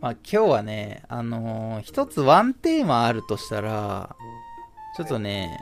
[0.00, 4.14] まあ今日はね、あのー一つワンテーマあるとしたら、
[4.96, 5.60] ちょっとね、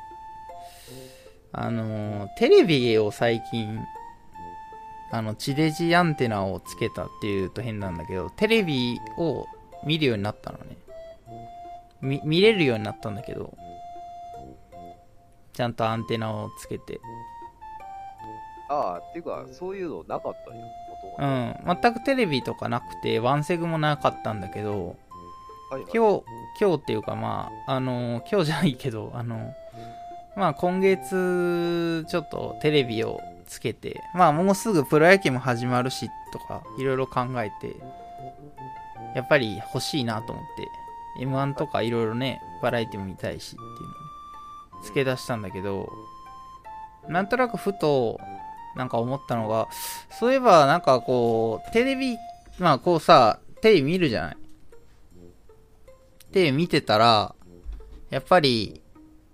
[1.53, 3.79] あのーテレビを最近、
[5.13, 9.47] あの、地デジアンテナをつけたっていうと変なんだけど、テレビを
[9.85, 10.77] 見るようになったのね。
[12.01, 13.57] み見れるようになったんだけど、
[15.53, 17.01] ちゃんとアンテナをつけて。
[18.69, 20.61] ああ、っていうか、そういうのなかったよ、
[21.19, 24.97] うもん、全くテレビとかなくて、ワンセグもなかったんだけど、
[25.71, 25.75] と。
[25.75, 26.25] はいはい、今日、
[26.61, 29.55] 今日っていうかまあ、あの今日じゃないけど、あの
[30.37, 37.77] まあ今月、ちょっとテレビをつけて、まあもうすぐプロ野球も始まるし、とか、いろいろ考えて、
[39.15, 43.95] やっぱり欲しいなと思って、M1 とかいろいろね、バラエティも見たいしっていうの
[44.81, 45.89] で、付け出したんだけど、
[47.09, 48.19] なんとなくふと、
[48.77, 49.69] なんか思ったのが、
[50.11, 52.17] そういえばなんかこう、テレビ、
[52.59, 54.37] まあこうさ、テレビ見るじゃない？
[56.33, 57.35] テレビ見てたら、
[58.11, 58.81] やっぱり、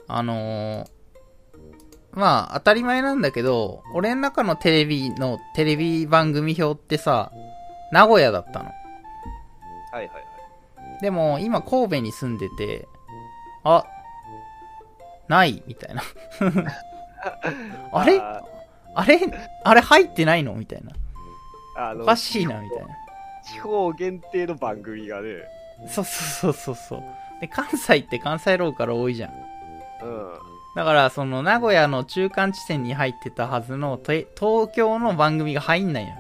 [0.08, 0.90] あのー
[2.12, 7.30] まあ当たり前なんだけど、俺の中のテレビのテレビ番組表ってさ、
[7.92, 8.64] 名古屋だったの。
[8.64, 10.24] はいはいはい。
[11.02, 12.88] でも今神戸に住んでて、
[13.62, 13.84] あ、
[15.28, 16.02] ないみたいな。
[17.92, 18.18] あれ？
[18.18, 18.42] あ
[18.94, 19.20] あれ？
[19.64, 20.54] あれ入ってないの？
[20.54, 20.92] みたいな。
[21.76, 22.86] あのおかしいな、みたいな。
[23.44, 25.28] 地方限定の番組がね、
[25.88, 27.02] そうそうそうそうそう。
[27.40, 29.30] で、関西って関西ローカル多いじゃん。
[30.02, 30.32] うん。
[30.76, 36.16] だから、その、名古屋の中間地点に入ってたはずの、て東京の番組が入んないのよ。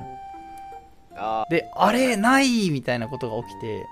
[1.16, 3.84] あで、あれ、ないみたいなことが起きて、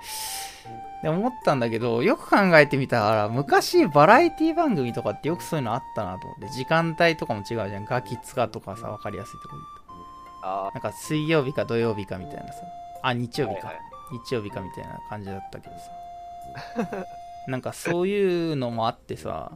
[1.02, 7.84] で、思ったんだけど、よく考えてみたら、昔、バラエティ番組とかってよくそういうのあったなと思って、時間帯とかも違うじゃん。
[7.84, 9.56] ガキツカとかさ、わかりやすいとこ
[10.42, 12.62] あなんか、水曜日か土曜日かみたいなさ。
[13.02, 13.68] あ、日曜日か。
[13.68, 17.06] はいはい日曜日かみたいな感じだったけどさ。
[17.46, 19.52] なんか、そういうのもあってさ、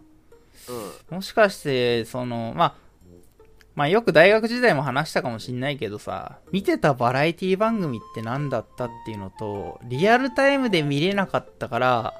[1.10, 1.16] うん。
[1.16, 2.74] もしかして、その、まあ、
[3.74, 12.14] まあよく大学時代も話したかもしんないけどさ、見てたバラエティ番組って何だったっていうのと、リアルタイムで見れなかったから、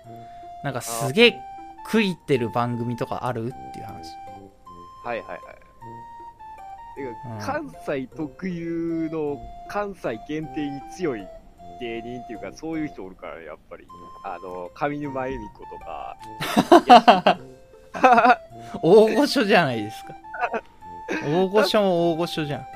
[0.64, 1.40] なんかすげえ
[1.84, 4.08] 食いってる番組とかあるっていう話。
[5.04, 5.40] はいはいはい。
[6.94, 9.38] てうんか関西特有の
[9.69, 11.26] 関西限定に強い
[11.80, 13.86] 芸人っていうか、そういう人おるからね、やっぱり。
[14.24, 17.38] あの、上沼恵美子とか。
[18.82, 20.14] 大御所じゃないですか。
[21.25, 22.67] 大御所も大御所じゃん。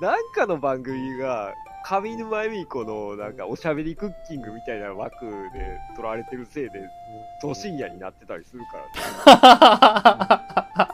[0.00, 1.54] なんかの番組が、
[1.84, 6.70] 上沼恵美子のなんかおしゃべりクッキングみたいな枠で撮られてるせいで、
[7.42, 8.78] ど深夜になってたりするか
[9.28, 10.84] ら、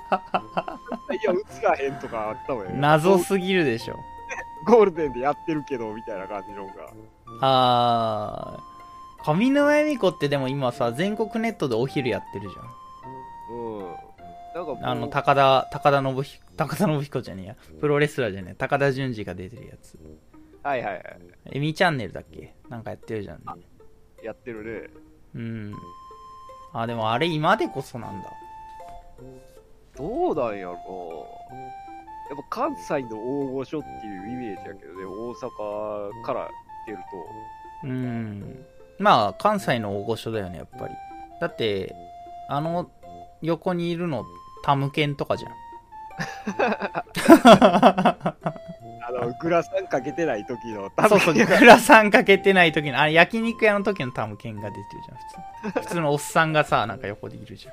[1.09, 2.73] ね、 いや、映らへんとかあったもんね。
[2.75, 3.97] 謎すぎるでしょ。
[4.67, 6.73] ゴールデンでやってるけど、みたいな感じのが。
[7.41, 12.80] あー、上沼恵美子ってでも今さ、全国ネットでお昼やってるじゃん。
[14.83, 17.57] あの、高田、高田信彦、高田信彦じゃねえや。
[17.81, 18.55] プロレスラーじゃねえ。
[18.55, 19.99] 高田純次が出てるやつ。
[20.63, 21.05] はいはいはい。
[21.53, 22.55] エミチャンネルだっけ？
[22.69, 23.45] なんかやってるじゃんね。
[24.23, 24.91] やってるね。
[25.35, 25.75] うん。
[26.73, 28.31] あ、でもあれ今でこそなんだ。
[29.97, 31.27] どうなんやろ
[32.31, 36.49] やっぱ関西の大御所っていうイメージやけどね、大阪から
[36.87, 36.99] 出る
[37.83, 37.87] と。
[37.89, 38.65] うん。
[38.99, 40.95] まあ、関西の大御所だよね、やっぱり。
[41.41, 41.95] だって、
[42.49, 42.91] あの、
[43.43, 44.25] 横にいるの、
[44.63, 45.53] タムケンとかじゃん。
[49.03, 55.81] あの、グラサンかけてない時の、多そうそう、分グラサンかけてない時の、あれ焼肉屋の時のタムケンが出てるじゃん、普通。
[55.81, 57.71] 普通のおっさんがさ、なんか横でいるじゃ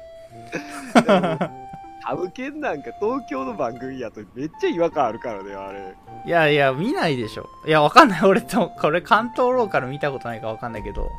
[0.99, 1.67] ん。
[2.07, 5.93] タムケンなんか東京の番組やとめっちゃ違和感あるからね、あれ。
[6.25, 7.49] いやいや、見ないでしょ。
[7.65, 8.21] いや、わかんない。
[8.23, 11.11] 俺と、これ関東ローカル見たことないかわかんないけど。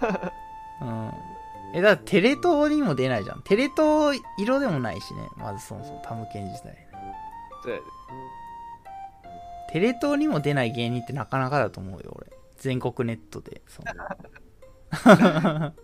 [0.80, 1.12] うん。
[1.74, 3.42] え、だってテレ東にも出ないじゃん。
[3.42, 5.28] テレ東色でもないしね。
[5.36, 6.76] まずそもそもタムケン自体。
[7.64, 7.84] そうやね。
[9.72, 12.28] テレ東にも出ない芸人ってなかなかだと思うよ、俺。
[12.58, 13.60] 全国ネットで。
[13.66, 13.92] その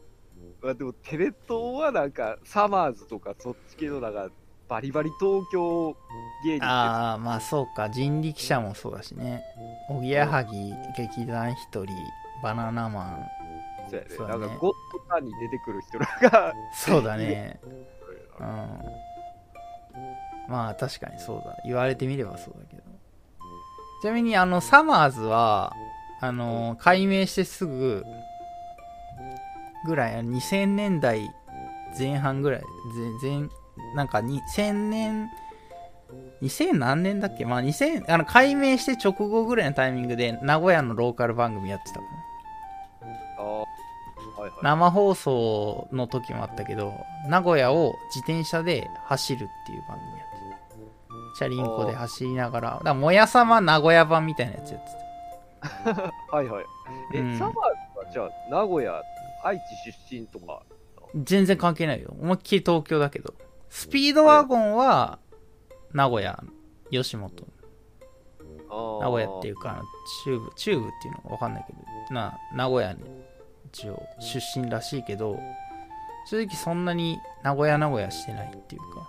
[0.63, 4.29] まあでもテレ東はなんか、サマーズとかそっち系のなんか、
[4.69, 5.97] バリバリ東京
[6.45, 7.91] 芸人ああ、まあそうか。
[7.91, 9.43] 人力車もそうだしね。
[9.89, 11.93] おぎやはぎ、劇団ひとり、
[12.45, 13.40] バナナマン。
[13.91, 17.61] そうやうだねなんか、ゴッドタンに出てくる人らが、 そうだね。
[18.39, 18.47] うん。
[20.49, 21.57] まあ確かにそうだ。
[21.65, 22.83] 言われてみればそうだけど。
[24.03, 25.73] ちなみにあの、サマーズは、
[26.21, 28.05] あの、解明してすぐ
[29.87, 31.29] ぐらい、2000年代
[31.99, 32.63] 前半ぐらい、
[32.95, 33.51] 全、全、
[33.95, 35.29] なんか2000年、
[36.43, 37.45] 2000何年だっけ？
[37.45, 42.05] まあ2000、あの、解明して直後ぐらいのタイミングで名古屋のローカル番組やってたか
[44.63, 46.95] 生放送の時もあったけど、
[47.29, 51.39] 名古屋を自転車で走るっていう番組やってた。
[51.39, 55.01] チャリンコで走りながら、だからもやさま名古屋版みたいなやつやってた。
[56.37, 56.65] はいはい。
[57.15, 59.03] え、うんサマーズはじゃあ、名古屋、
[59.45, 60.63] 愛知出身とか、
[61.15, 62.15] 全然関係ないよ。
[62.21, 63.35] 思いっきり東京だけど。
[63.69, 65.19] スピードワゴンは、
[65.93, 66.43] 名古屋、
[66.91, 67.33] 吉本。
[68.69, 69.83] 名名古屋っていうか、
[70.25, 73.01] 中部、中部っていうのかわかんないけど、な、名古屋に
[73.73, 75.39] 一応出身らしいけど、
[76.27, 79.09] 正直そんなに名古屋名古屋してないっていうか、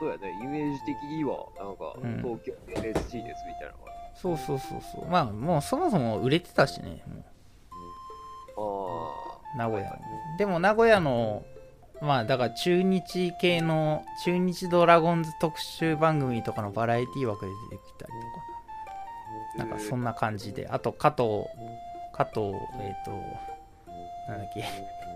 [0.00, 3.92] そうやね、イメージ的には、なんか、うん東京 NSC ですみたいなのが。
[4.14, 5.06] そうそうそうそう。
[5.08, 7.24] まあもうそもそも売れてたしね、も
[8.56, 9.98] あう名古屋。
[10.38, 11.44] でも名古屋の、
[12.00, 18.12] まあだから中日系の、中日ドラゴンズ特集番組とかのバラエティ枠で出てきたり。
[19.52, 21.44] とか、なんかそんな感じで、あと加藤、
[22.12, 22.40] 加藤、
[22.80, 23.10] えっ、と、
[24.28, 24.64] なんだっけ、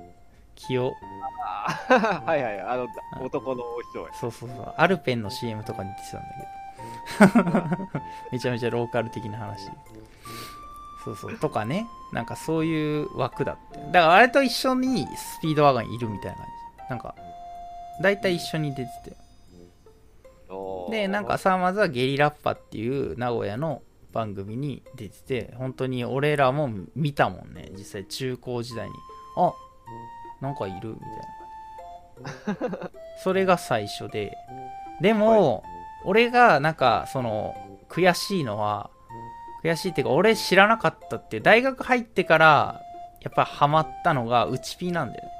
[0.56, 2.88] 清、はいはい、あの、
[3.24, 3.62] 男の
[3.92, 4.12] 人や。
[4.14, 7.88] そうそうそう、アルペンの CM とかに出てたんだけど、
[8.32, 9.70] めちゃめちゃローカル的な話。
[11.04, 13.78] そうそう、とかね、なんかそういう枠だって。
[13.78, 16.90] だからあれと一緒にスピードワゴンいるみたいな感じ。
[16.90, 17.14] なんか、
[18.00, 19.16] 大体一緒に出てて。
[20.90, 23.82] で、なんか、さ、まずはゲリラッパっていう名古屋の
[24.14, 28.94] 番組に出てて、本当に俺らも見たもんね、実際中高時代に。
[29.36, 29.52] あ
[30.40, 30.94] なんかいるみ
[32.54, 32.90] たいな。
[33.18, 34.36] それが最初で。
[35.00, 35.64] でも、
[36.04, 37.54] 俺がなんか、その、
[37.88, 38.90] 悔しいのは、
[39.64, 42.80] 悔しいっていうか、俺知らなかったって大学入ってから、
[43.20, 45.30] やっぱハマったのが、うちピーなんだよね。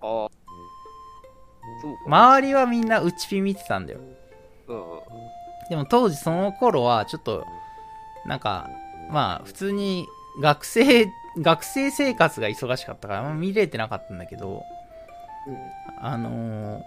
[0.00, 0.28] あー
[1.82, 2.02] そうか。
[2.06, 4.00] 周りはみんなうちピー見てたんだよ。
[5.68, 7.46] でも当時その頃はちょっと
[8.26, 8.68] なんか
[9.10, 10.06] まあ普通に
[10.40, 11.06] 学生
[11.38, 14.62] 学生生活が忙しかったからあんま見れてなかったんだけど
[16.00, 16.82] あのー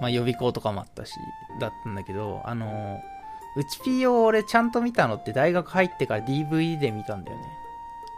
[0.00, 1.12] まあ予備校とかもあったし
[1.60, 3.00] だったんだけどあの
[3.56, 7.44] うちピーを俺ちゃんと見たのって大学入ってから DVD で見たんだよね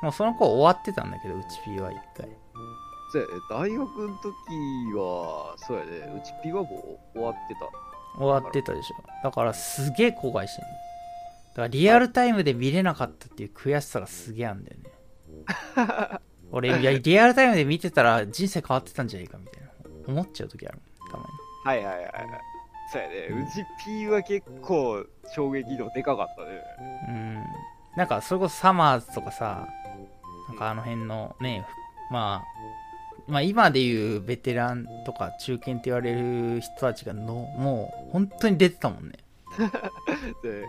[0.03, 2.29] もうその子終わってたんだけどうちピーは一回
[3.13, 4.33] そうやね、大学の時
[4.97, 7.69] は、そうやね、うちピはもう終わってた。
[8.17, 8.97] 終わってたでしょ。
[9.23, 10.71] だからすげえ後悔してんの。
[10.71, 14.91] だからリアルタイムで見れなかったっていう悔しさがすげえあんだよね。
[16.53, 19.69] 俺いやリアルタイムで見てたら人生変わってたんじゃないかみたいな。
[20.07, 20.79] 思っちゃう時ある
[21.11, 21.31] たまに。
[21.65, 22.41] はいはいはいはい。
[22.93, 26.49] そうやね、うちピは結構衝撃度でかかったね。
[27.09, 27.45] うん。
[27.97, 29.69] なんかそれこそサマーズとかさ
[30.49, 31.67] なんかあの辺のね
[32.11, 32.45] まあ
[33.33, 39.13] まあ今でいうベテランとか中堅って言われる人たちがのもう本当に出てたもんね。
[40.45, 40.67] で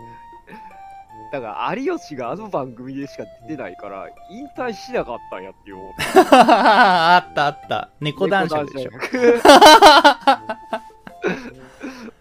[1.30, 5.92] だから有吉があの番組でしか出てないから引退しなかったんやって思っ
[6.30, 7.90] た あったあった。
[8.00, 8.90] 猫男爵でしょ。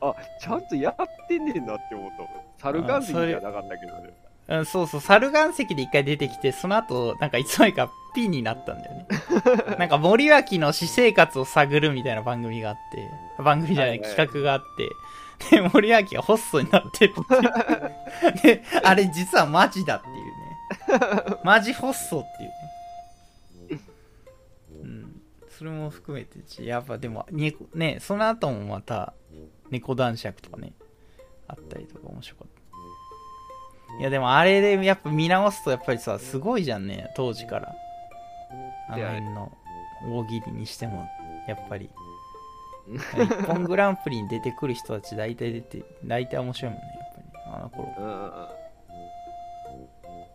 [0.09, 0.95] あちゃんとやっ
[1.27, 2.11] てんねんなって思っ
[2.57, 4.13] た猿岩石じゃなかったけどね
[4.53, 9.07] うん、そうそう、猿岩石で一回出てきて、その後、なんかいつの間にかピンになったんだよね。
[9.79, 13.09] なんか森脇の私生活を探るみたいな番組があって、
[13.41, 14.89] 番組じゃない、企画があって、
[15.49, 17.13] で、森脇がホストになってる
[18.31, 18.57] って。
[18.57, 21.37] で、あれ実はマジだっていうね。
[21.43, 23.81] マジホストっていうね。
[24.83, 25.21] うん。
[25.49, 29.13] それも含めてし、やっぱでも、ね、ねその後もまた、
[29.71, 30.73] 猫男爵とかね、
[31.47, 32.62] あったりとか面白かった。
[33.99, 37.11] いやでもあれでやっぱ見直すとやっぱりさすごいじゃんね。
[37.15, 37.75] 当時から。
[38.89, 39.51] あの辺の
[40.05, 41.07] 大喜利にしても。
[41.47, 41.89] やっぱり。
[42.87, 47.43] 一本グランプリに出てくる人たち大体出て大体面白いもんねやっぱり。
[47.55, 47.93] あの頃。
[47.97, 48.05] うん。
[48.05, 48.63] うんうん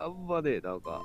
[0.00, 1.03] あんまねなんか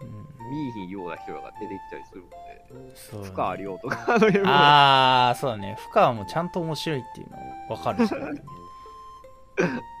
[0.00, 0.50] うん。
[0.50, 2.92] 見えひんような人らが出てきたりするもんね。
[2.94, 3.22] そう。
[3.22, 4.44] ね深有とかあの辺も。
[4.46, 5.76] ああそうだね。
[5.78, 7.36] 深川もちゃんと面白いっていうの
[7.76, 8.20] 分かるし、ね、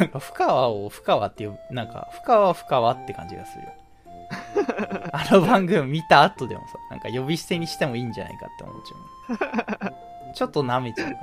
[0.00, 3.72] なんか深川を深川っていうなんか深川は深川って感じがするよ。
[5.12, 10.34] あの番組見た後でもさなんか呼び捨てにしてもいいんじゃないかって思っちゃう。
[10.34, 11.18] ちょっと舐めちゃう感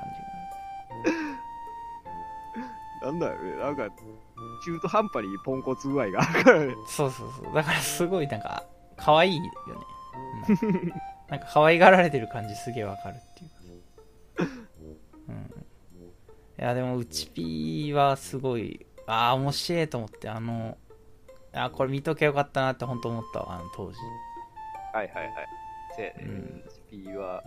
[3.01, 3.55] なんだよね。
[3.57, 3.89] なんか
[4.63, 6.67] 中途半端にポンコツ具合があるからね。
[6.69, 7.53] じがそうそうそう。
[7.53, 8.63] だからすごいなんか
[8.95, 9.49] 可愛いよね、
[10.61, 10.93] うん。
[11.27, 13.49] なんか可愛がられてる感じすげえわかるっていう。
[13.49, 13.55] か
[16.63, 20.77] やでもうちピーはすごいああ面白いと思ってあの
[21.53, 23.97] あーこれ見とけよかったなって本当思ったわあの当時。
[24.93, 25.33] はいはいはい。
[25.95, 26.63] せやね、うん。
[26.65, 27.43] うちピは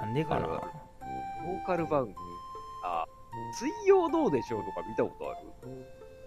[0.00, 0.46] なんでかな。
[0.46, 2.14] ローカル番組
[2.84, 3.04] あ
[3.54, 5.38] 水曜どうでしょうとか見たことある？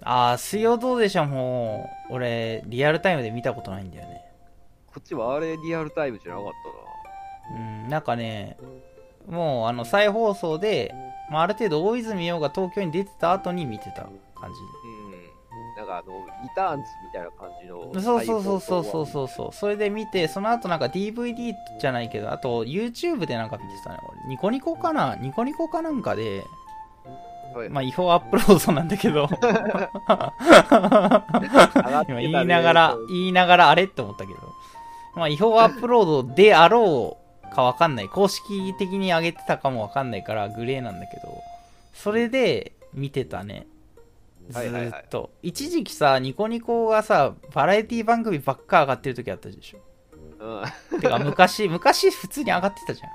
[0.01, 4.21] ああ、水曜どうでしょうもう、俺、リアルタイムで見たことないんだよね。
[4.87, 6.51] こっちはあれリアルタイムじゃなかっ
[7.55, 8.57] うん、なんかね、
[9.27, 10.93] もう、あの、再放送で、
[11.29, 14.49] まあ、ある程度大泉洋が東京に出てた後に見てた感たな。
[14.49, 15.75] うん。
[15.77, 17.91] なんかあの、リターンズみたいな感じの。
[18.01, 19.05] そうそうそうそうそうう。
[19.05, 19.53] そうそう。
[19.53, 23.99] それで見て、その後なんか DVD じゃないけど、あと YouTube でなんか見てたね。
[24.07, 25.15] 俺ニコニコかな？
[25.15, 26.45] ニコニコかなんかで、
[27.55, 29.29] はいまあ違法アップロードなんだけど、
[32.09, 34.39] 今言いながら、言いながらあれって思ったけど、
[35.15, 37.24] まあ違法アップロードであろう
[37.55, 38.09] かわかんない。
[38.09, 41.41] 公式的に上げてたかもわかんないからグレーなんだけど、
[41.93, 43.67] それで見てたね。
[44.49, 45.31] ずはいはいはいーっと。
[45.41, 49.79] 一時期さ、ニコニコがさ、バラエティ番組ばっか上がってる時あったでしょ。
[50.91, 50.99] うん。
[50.99, 53.09] てか昔、 昔普通に上がってたじゃん。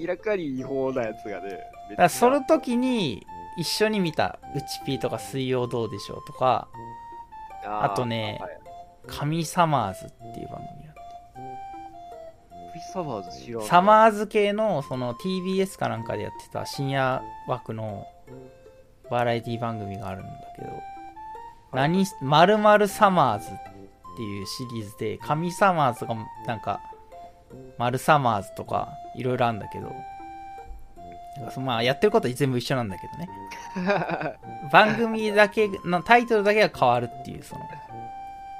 [0.00, 1.50] 明らかに違法なやつがね。
[1.90, 3.26] だからその時に
[3.58, 6.68] 一緒に見た、うちピーとか水曜どうでしょうとか、
[7.64, 8.62] ああとねはい
[9.06, 10.81] 神サマーズっていう番組
[12.92, 13.66] サマーズ知らんな。
[13.66, 18.06] サマーズ系のその TBS かなんかでやってた深夜枠の
[19.10, 20.70] バラエティ番組があるんだけど、
[21.72, 23.48] 何、まるまるサマーズっ
[24.16, 26.80] ていうシリーズで、神サマーズがなんか、
[27.78, 29.92] マルサマーズとかいろいろあるんだけど、
[31.60, 33.28] まあやってることは全部一緒なんだけどね。
[34.72, 37.62] 番組だけのタイトルだけが変わるっていうその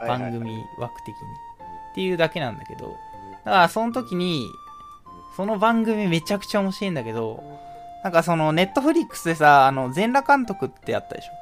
[0.07, 1.15] 番組枠的に。
[1.93, 2.97] っていうだけなんだけど
[3.45, 4.49] だからその時に
[5.37, 7.43] その番組めちゃくちゃ面白いんだけど
[8.05, 11.33] なんかそのネットフリックスでさあの全裸監督ってあったでしょ？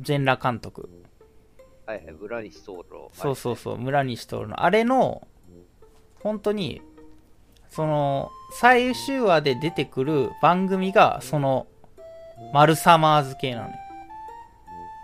[0.00, 0.88] 全裸監督。
[1.86, 3.10] はいはい、村西徹の。
[3.12, 4.62] そうそうそう村西徹の。
[4.62, 5.26] あれの
[6.22, 6.80] 本当に
[7.70, 11.66] その最終話で出てくる番組がその
[12.52, 13.74] マルサマーズ系なのよ。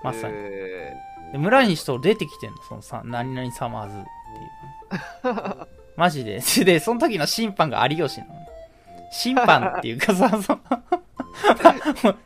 [0.03, 0.35] まさに。
[0.37, 0.95] え
[1.33, 4.03] で村西と出てきてんの、そのさ、何々サマーズっ
[5.23, 5.67] ていう。
[5.97, 6.41] マジで。
[6.65, 8.35] で、その時の審判が有吉なの。
[9.11, 10.61] 審判っていうか さ、その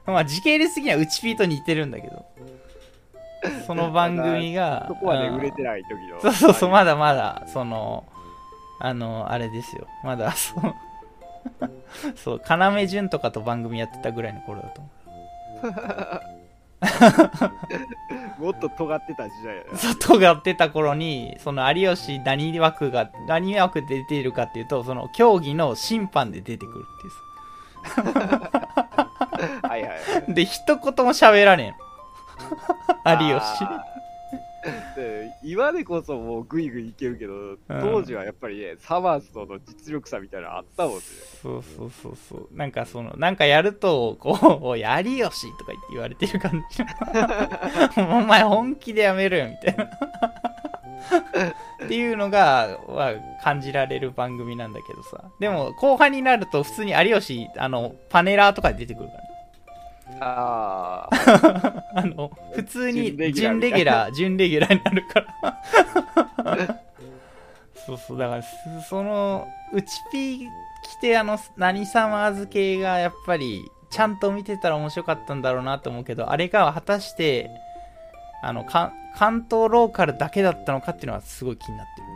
[0.06, 2.24] まあ時系列的にはうちピーと似てるんだけど。
[3.66, 4.82] その番組が。
[4.82, 6.20] ー そこまでうん売れてない時の。
[6.20, 8.04] そうそうそう、はいまだまだ、その、
[8.80, 9.86] あの、あれですよ。
[10.04, 10.74] まだ、そう、
[12.16, 14.90] そう、要潤とかと番組やってたぐらいの頃だと思
[18.38, 19.76] もっと尖ってた時代やう。
[19.76, 28.20] 外がってた頃に、その有吉何枠が、何枠で出ているかっていうと、その競技の審判で出てくるっていうさ。
[28.20, 28.70] な。
[29.68, 29.96] はいはいは
[30.28, 30.34] い。
[30.34, 30.82] で、一言も
[31.12, 31.76] 喋らね
[33.06, 33.26] えの。
[33.28, 33.64] 有吉。
[35.42, 41.00] 今でこそもうグイグイいけるけど、当時はやっぱりね、サマーズとの実力差みたいなのあったもんね。
[41.42, 42.48] そうそうそうそう。
[42.52, 44.86] なんかその、なんかやると、こう、おい、有
[45.28, 46.82] 吉とか言って言われてる感じ。
[48.02, 49.84] お前本気でやめろよ、みたいな。
[51.84, 55.24] っていうのが、は感じられる番組なんだけどさ。
[55.40, 59.29] でも、後半になると普通に有吉、あの、パネラーとかで出てくるからね。
[60.20, 65.20] ああ、あの、普通に準準レレギュラー、準レギュラーになるか
[66.46, 66.80] ら。
[67.86, 68.48] そうそう、だから、す
[68.88, 70.38] その、うちピー
[70.82, 77.50] 来て、あの、何サマーズ系がやっぱり、ちゃんと見てたら面白かったんだろうなと思うけど、あれが果たして、
[78.42, 82.06] あの、か関東ローカルだけだったのかっていうのはすごい気になってる。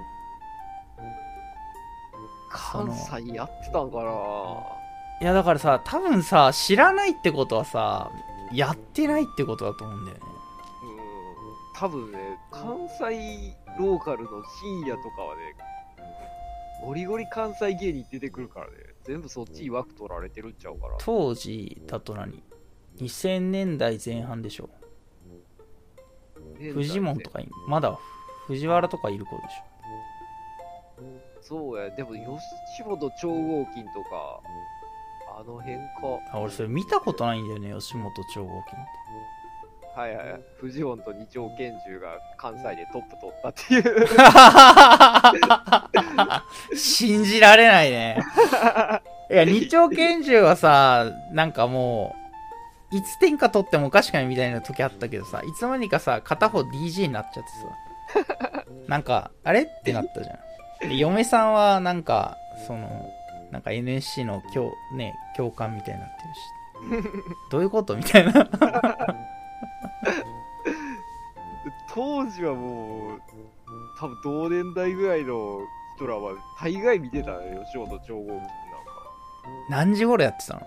[2.51, 4.84] 関西やってたんかな
[5.21, 8.11] いや、だからさ、多分さ、知らないってことはさ、
[8.53, 10.23] やってないってことだと思うんだよね。
[10.83, 12.19] うん、多分ね、
[12.51, 14.31] 関西ローカルの
[14.61, 15.43] 深夜とかはね、
[16.85, 18.73] ゴリゴリ関西芸人出てくるからね、
[19.05, 20.97] 全部そっちに枠取られてるんちゃうから。
[20.99, 22.43] 当時だと何
[22.99, 24.69] ?2000 年代前半でしょ。
[26.73, 27.99] フジモンとかいまだ
[28.47, 29.49] 藤原とかいる子でし
[31.41, 34.41] そうや、でも吉本超合金とか、
[35.37, 35.81] あの辺か。
[36.03, 38.87] ょあ俺それ見たことないんだよね吉本超合金っ
[39.97, 40.41] はいはいはい。
[40.59, 43.83] フジモンと二丁拳銃が関西でトップ取ったっていう。
[46.71, 48.21] て 信じられないね
[49.31, 52.15] いや二丁拳銃はさなんかも
[52.93, 57.51] ういつ天下取ってもおかしくないみたいな時あったけどさいつの間にかさ片方 DJ になっちゃって
[58.23, 62.37] さなんかあれってなったじゃんで嫁さんはなんか
[62.67, 63.09] その
[63.55, 66.11] なんか NSC の教,、ね、教官みたいになっ
[66.91, 67.21] てるし
[67.53, 68.33] どういうことみたいな
[71.95, 73.21] 当時はもう、
[74.01, 75.61] 多分同年代ぐらいの
[75.95, 78.51] 人らは大概見てたね、吉本超合金なんか。
[79.71, 80.67] 何時頃やってたの？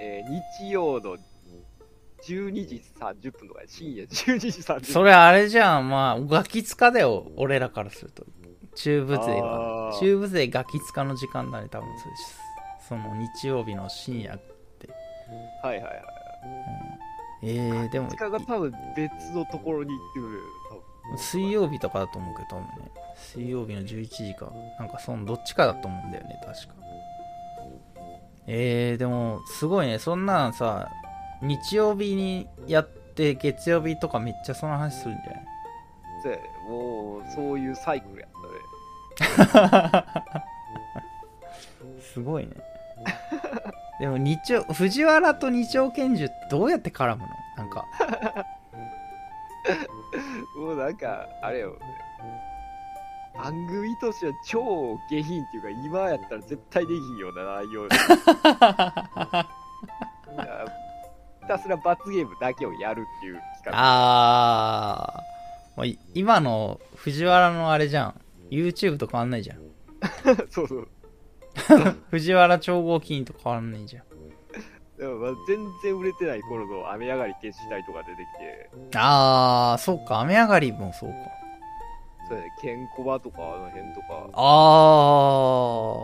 [0.00, 1.16] えー日曜の
[2.28, 4.84] 12時30分とか、深夜12時30分。
[4.84, 8.24] それあれじゃん、まあ、ガキ使かだよ、俺らからすると。
[8.76, 9.88] 中部勢は。
[9.90, 12.40] あー中部勢ガキ使の時間だね、多分そうです。
[12.88, 14.38] その日曜日の深夜。
[15.62, 16.02] はいはいはい。
[17.42, 20.40] えー、でも、時間が多分別のところに行ってくる。
[20.70, 22.90] 多分水曜日とかだと思うけど、多分ね。
[23.16, 24.52] 水曜日の11時か。
[24.78, 26.74] なんかそのどっちかだと思うんだよね、確か。
[28.46, 29.98] えー、でも、すごいね。
[29.98, 30.88] そんなんさ、
[31.42, 35.44] 日曜日にやって、月曜日とかめっちゃその話するんじゃない？
[36.22, 38.15] そうやねもう、そういうサイク。
[42.00, 42.52] すごいね。
[44.00, 47.22] でも日曜、藤原と二丁拳銃どうやって絡む
[47.56, 47.58] の？
[47.58, 47.84] なんか。
[50.58, 51.76] もうなんか、あれよ。
[53.34, 57.88] 番組としては超下品っていうか、今やったら絶対できんような内容
[61.42, 63.72] ひたすら罰ゲームだけをやるっていう企画。
[63.74, 65.76] あー。
[65.76, 68.20] もうい今の藤原のあれじゃん。
[68.50, 69.58] YouTube と変わんないじゃん。
[70.50, 70.88] そうそう。
[72.10, 74.04] 藤原超合金と変わんないじゃん。
[74.98, 80.20] でもまあ全然売れてない頃の雨上がり決死隊とか出てきて、あー、そうか。
[80.20, 81.16] 雨上がりもそうか。
[82.28, 85.96] そうやね、ケンコバとかあの辺とか、あ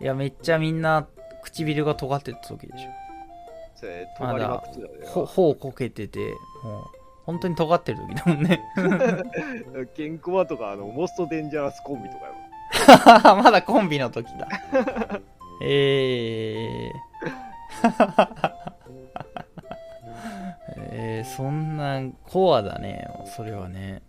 [0.00, 0.04] ー。
[0.04, 1.08] いや、めっちゃみんな
[1.42, 2.88] 唇が尖ってた時でし
[3.74, 4.96] そうやね、止まりまくってたょ。
[4.98, 6.84] ねほ、頬こけてて、もう、
[7.26, 8.60] 本当に尖ってる時だもんね。
[9.94, 12.34] ケンコバとかあの、モストデンジャラスコンビとかよ。
[13.42, 14.48] まだコンビの時だ。
[15.62, 17.10] えー。
[20.92, 24.02] えー、そんなコアだね、それはね。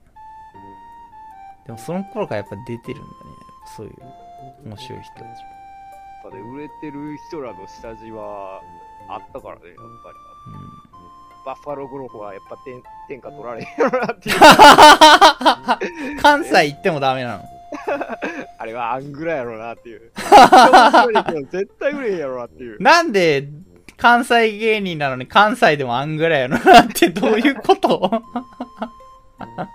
[1.65, 3.13] でもその頃からやっぱ出てるんだね。
[3.77, 3.96] そういう
[4.65, 5.27] 面白い人たちも。
[5.27, 5.38] や
[6.30, 8.62] っぱね、売れてる人らの下地は
[9.07, 10.30] あったからね、やっぱり。
[11.46, 14.36] バッファローグローフはやっぱ天天下取られへんやろなっていう。
[16.12, 17.44] うん、関西行ってもダメなの。
[18.58, 20.12] あれはアングラやろなっていう。
[21.51, 22.82] 絶対売れへんやろなっていう。
[22.82, 23.48] なんで
[23.98, 28.00] 関西芸人なのに関西でもあんぐらいやろなってどういうこと？
[29.38, 29.70] ま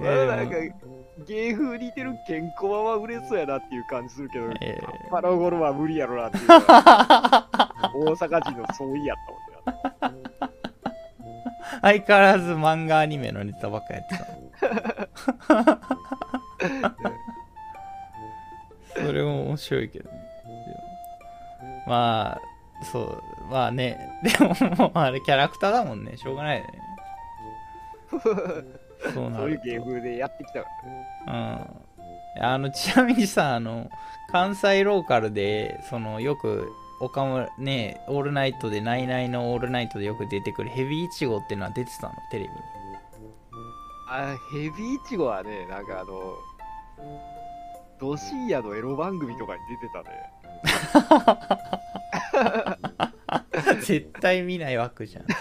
[0.00, 0.56] あなんか、
[1.26, 6.46] 芸風似てるケンコバは売れそうやなっていう感じするけど、えバッファローゴロは無理やろなっていう。
[6.50, 9.53] 大阪人の相違やったもんね。
[11.80, 14.26] 相変わらず漫画アニメのネタばっかやってた。
[19.04, 20.16] それも面白いけどね。
[21.86, 22.40] ま
[22.82, 26.70] あ、そう、まあね、でももうあれキャラクターだもんね、しょうがないよね。
[29.12, 30.68] そうなそういうる芸風でやってきたか
[31.26, 31.58] ら。
[31.66, 31.72] と。
[32.38, 32.44] うん。
[32.44, 33.90] あの、ちなみにさ、あの、
[34.30, 42.54] 関西ローカルで、その、よく、岡村、ね、オールナイトで、ナイナイのオールナイトでよく出てくるヘビーイチゴっていうのは出てたの、テレビに。
[44.08, 46.36] あ、ヘビーイチゴはね、なんかあの、
[48.00, 50.30] ド深夜のエロ番組とかに出てたね。
[53.82, 55.24] 絶対見ない枠じゃん。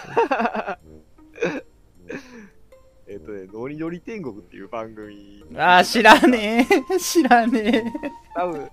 [3.08, 5.44] えっとね、ノリノリ天国っていう番組。
[5.56, 6.82] あー、知らねえ。
[7.00, 7.94] 知らね
[8.34, 8.72] 多分、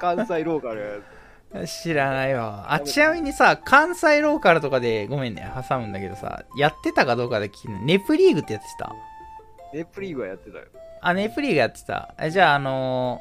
[0.00, 1.13] 関西ローカルえ。
[1.66, 2.72] 知らないわ。
[2.72, 8.92] あ、ちなみにさ、関西ローカルとかで、ごめんね、挟むんだけどさ、やってたかどうかで聞くネプリーグってやってた？
[9.72, 10.64] ネプリーグはやってたよ。
[11.00, 12.14] あ、ネプリーグやってた。
[12.18, 13.20] えじゃあ、あの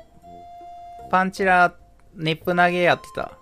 [1.07, 1.73] ーパンチラ、
[2.15, 3.37] ネプ投げやってた？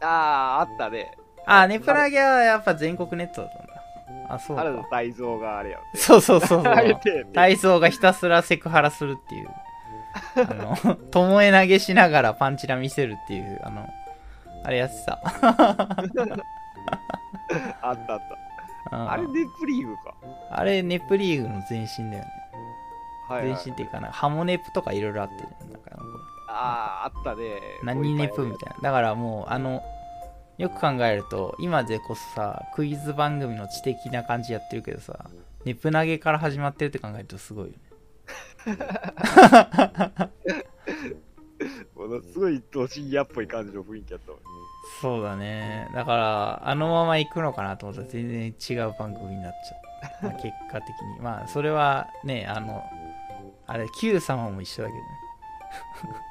[0.00, 1.16] あー、あったね。
[1.46, 4.34] あ、ネプ投げはやっぱ全国ネットだったんだ。
[4.34, 4.88] あ、そう原田か。
[4.90, 5.80] 泰造があれやん。
[5.94, 6.82] そうそうそうそうあ。
[6.82, 9.48] げてんね体操がひたすらセクハラするっていう。
[10.34, 10.54] あ
[10.86, 13.88] の、ともえ投げしながらパンチラ見せるっていう、あの、
[14.64, 15.18] あれやってた。
[17.82, 18.20] あったあっ
[18.92, 19.12] うんた。
[19.12, 20.14] あれネプリーグか。
[20.50, 22.26] あれ、ネプリーグの前身だよね。
[23.28, 23.62] はい、前はい。
[23.66, 25.70] 身っていうかな、ハモネプとかいろいろあったじゃん。
[25.72, 25.90] なんか
[26.48, 27.60] ああー、あったね。
[27.84, 28.80] 何ネプみたいな。
[28.82, 29.82] だからもう、あの、
[30.58, 35.30] よく考えると、今でこそさ、クイズ番組の知的な感じやってるけどさ、
[35.64, 37.78] ネプ投げから始まってるって考えるとすごいよね。
[41.94, 44.40] ものすごいド深夜っぽい感じの雰囲気やったもん。
[45.00, 45.88] そうだね。
[45.94, 50.26] だから、あのまま行くのかなと思ったら全然違う番組になっちゃった。
[50.28, 51.20] まあ、結果的に。
[51.20, 52.82] まあ、それはね、あの、
[53.66, 55.04] あれ、Q 様も一緒だけどね。
[56.16, 56.30] うん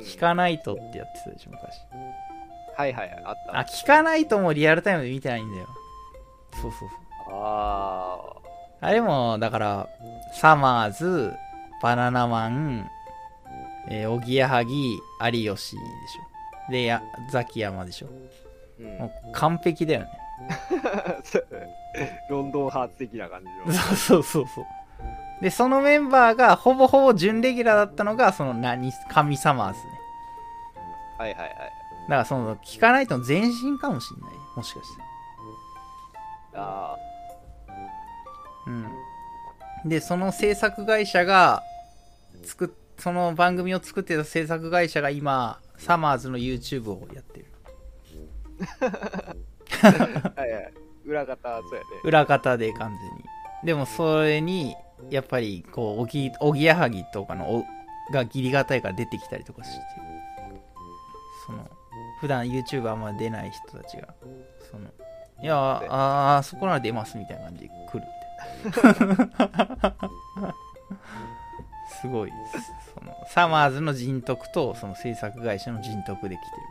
[0.00, 1.80] 聞かないとってやってたでしょ、昔。
[2.76, 3.58] はいはいはい、あった。
[3.58, 5.66] あ、聞かないともリアルタイムで見てないんだよ。
[6.52, 6.88] そうそうそう。
[7.32, 8.20] あ
[8.80, 9.88] あれも、だから、
[10.32, 11.32] サマーズ、
[11.82, 12.88] バナナマン、
[13.88, 15.00] えーおぎやはぎ、有
[15.32, 16.72] 吉でしょ。
[16.72, 18.08] で、やザキヤマでしょ。
[18.80, 20.08] うんもう完璧だよ ね。
[22.28, 23.72] ロンドンハーツ的な感じの。
[23.72, 24.66] そうそうそうそう。
[25.40, 29.84] で、そのメンバーがほぼほぼ準レギュラーだったのが、その何、神サマーズね。
[31.18, 31.50] はいはいはい。
[31.50, 31.70] だか
[32.08, 34.32] らその、聞かないとの前身かもしんない。
[34.56, 35.02] もしかして。
[36.54, 36.96] あ
[38.66, 38.86] うん。
[39.84, 41.62] で、その制作会社が、
[42.44, 47.46] 作っ、その番組を作ってた制作会社が今、サマーズの YouTube をやってる。
[49.82, 50.40] あ。
[50.40, 50.72] はいはい。
[51.04, 51.86] 裏方、そうやね。
[52.04, 53.24] 裏方で完全に。
[53.64, 54.74] でもそれに、
[55.10, 57.64] やっぱり、こう、おぎ、おぎやはぎとかの、お、
[58.12, 59.82] が義理がたいから出てきたりとかして、
[61.46, 61.68] その、
[62.20, 64.14] 普段 YouTube あんま出ない人たちが、
[64.70, 64.88] その、
[65.42, 68.04] いや、ああ、そこなら出ますみたいな感じで来る
[68.64, 68.84] みたい
[70.40, 70.54] な。
[72.00, 72.58] すごい、そ
[73.06, 76.62] の、サマーズの人徳と、その制作会社の人徳で来てる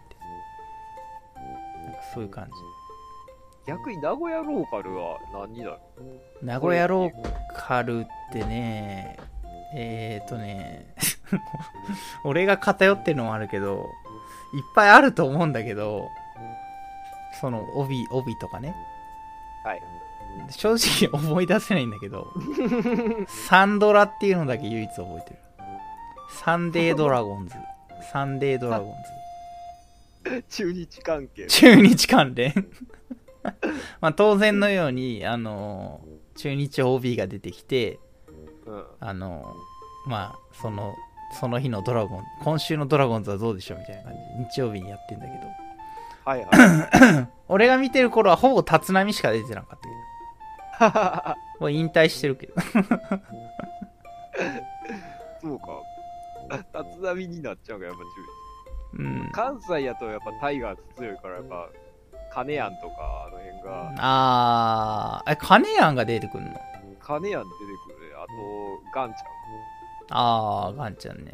[1.34, 1.86] みたいな。
[1.86, 2.52] なんかそういう感じ。
[3.68, 5.78] 逆に名古屋ローカルは何になる
[6.44, 7.12] 名古屋ロー
[7.56, 9.18] カルってね、
[9.76, 10.94] えーとね、
[12.24, 13.82] 俺が偏ってるのもあるけど、いっ
[14.76, 16.10] ぱいあると思うんだけど、
[17.42, 18.76] その帯、帯とかね。
[19.64, 19.82] はい。
[20.50, 22.28] 正直思い出せないんだけど、
[23.48, 25.40] サンドラっていうのだけ唯一覚えてる。
[26.30, 27.56] サンデードラゴンズ。
[28.12, 28.94] サンデードラゴン
[30.24, 30.44] ズ。
[30.50, 31.48] 中日関係。
[31.48, 32.54] 中日関連
[34.02, 36.02] まあ当然のように、あの
[36.36, 38.00] 中日 OB が出てきて、
[38.66, 38.86] うん。
[39.00, 39.56] あの
[40.08, 40.96] まあその
[41.40, 45.48] その日のドラゴン今週のドラゴンズはどうでしょうみたいな感じで日曜日にやってんだけど
[46.24, 47.28] はいはい。
[47.50, 49.80] 俺が見てる頃はほぼ立浪しか出てなかっ
[50.80, 52.54] たけど もう引退してるけど
[55.42, 55.66] そうか。
[56.58, 59.24] 立浪になっちゃうか、やっぱ中うん。
[59.26, 59.32] 日。
[59.32, 61.68] 関西やとやっぱタイガース強いから、やっぱ、
[62.34, 65.34] 金谷とか、あの辺が、あー。
[65.34, 66.52] え金谷が出てくるの？
[67.02, 68.16] 金谷出てくるね。
[68.18, 69.16] あと、ガンち
[70.12, 71.32] ああガンちゃんね。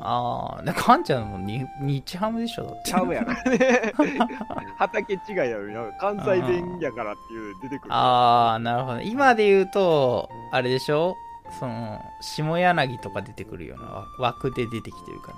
[0.00, 2.64] ああガンちゃんもに日ハムでしょ？
[2.64, 2.92] だって。
[2.94, 3.00] ゃん。
[3.00, 3.92] ちゃうやからね。
[4.78, 7.94] 畑違いやのにな、関西弁やからっていう出てくる。
[7.94, 9.00] ああなるほど。
[9.00, 11.14] 今で言うとあれでしょ？
[11.58, 15.34] その下柳とか出てくるようなわ枠で出てきてる感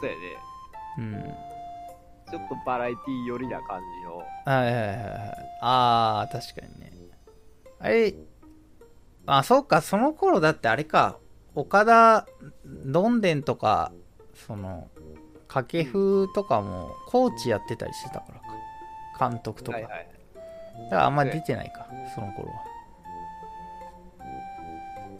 [0.00, 0.20] そうやね。
[0.98, 1.52] うん
[2.32, 4.16] ちょっとバラエティ寄りな感じの。
[4.16, 4.98] はいはいはいはい。
[5.60, 6.92] ああ、確かにね。
[7.78, 8.14] あれ、
[9.26, 11.18] あ、そうか、その頃だってあれか、
[11.54, 12.26] 岡田、
[12.64, 13.92] どんでんとか、
[14.46, 14.88] その、
[15.46, 18.40] 掛布とかも、コーチやってたりしてたから
[19.20, 19.30] か。
[19.30, 19.76] 監督とか。
[19.76, 20.08] はいはい。
[20.84, 22.71] だからあんま出てないか、その頃は。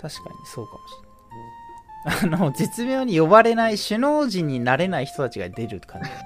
[0.02, 0.94] 確かにそうかもし
[2.24, 2.36] れない。
[2.36, 6.10] あの、絶妙に呼ばれない首脳陣になれない人たちが出る感じ。
[6.10, 6.16] そ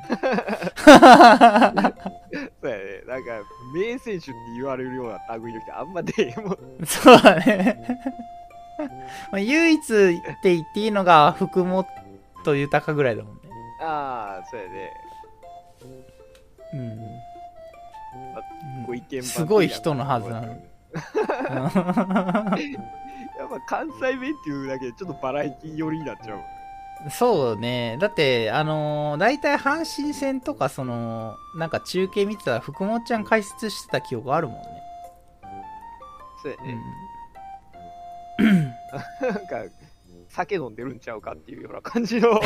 [2.62, 3.02] うやね。
[3.06, 3.42] なんか、
[3.74, 6.58] 名選手って言われるような類の人あんま出えもん。
[6.86, 8.02] そうだね。
[9.30, 9.86] まあ唯一っ
[10.42, 11.86] て言っていいのが福本
[12.46, 13.40] 豊ぐらいだもんね。
[13.82, 14.92] ああ、そうやね。
[16.74, 16.98] うん
[18.86, 20.60] ご意見番すごい人のはずなのに。
[23.38, 26.40] やっぱ関西弁っていうだけでちょっとバラエティ寄りになっちゃう。
[27.10, 27.98] そうね。
[28.00, 34.62] だって、あのー、大体阪神戦とか、その、なんか中継見てたら福本ちゃん解説してた記憶あるもんね。
[36.42, 36.78] そうやね。
[38.38, 38.64] うん。
[39.20, 39.64] なんか、
[40.28, 42.40] 酒飲んでるんちゃうかっていうような感じの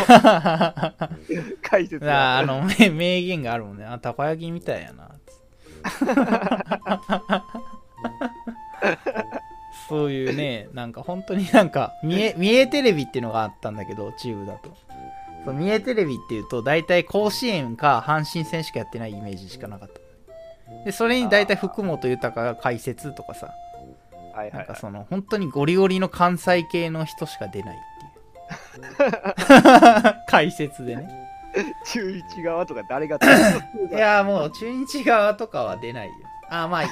[1.62, 3.84] 解説があの、め名言があるもんね。
[3.84, 5.10] あ、たこ焼きみたいやな。
[9.88, 14.76] そういうね、なんか本当になんか、見え、見えテレビっていうのがあったんだけど、チームだと。
[15.44, 20.00] そう見えテレビっていうと、大体甲子園か阪神戦しかやってないイメージしかなかった。
[20.84, 23.50] で、それに大体福本豊が解説とかさ。
[24.52, 27.78] なんかその、本当にゴリゴリの関西系の人しか出ないっ
[28.76, 30.14] ていう。
[30.28, 31.08] 解説でね。
[31.86, 36.14] 中日側とか誰がいや、もう中日側とかは出ないよ。
[36.48, 36.82] あ、まあ、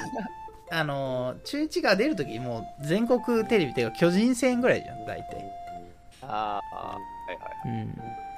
[0.71, 5.45] あのー、中日側出るとき、もう全国テレビっていうか巨人戦ぐらいじゃん、大体。
[6.21, 6.99] ああ、は
[7.33, 7.37] い
[7.69, 7.79] はい。
[7.79, 7.95] うん。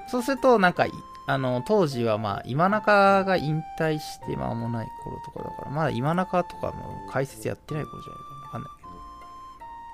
[0.08, 0.86] そうすると、なんか、
[1.28, 8.72] あの、当時はまあ、今中が引退して間もない頃とかだから、まだ今中とかも解説やってない頃じゃないかわかんない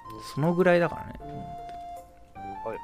[0.10, 0.22] けど。
[0.34, 1.14] そのぐらいだからね。
[1.20, 1.26] は
[2.74, 2.78] い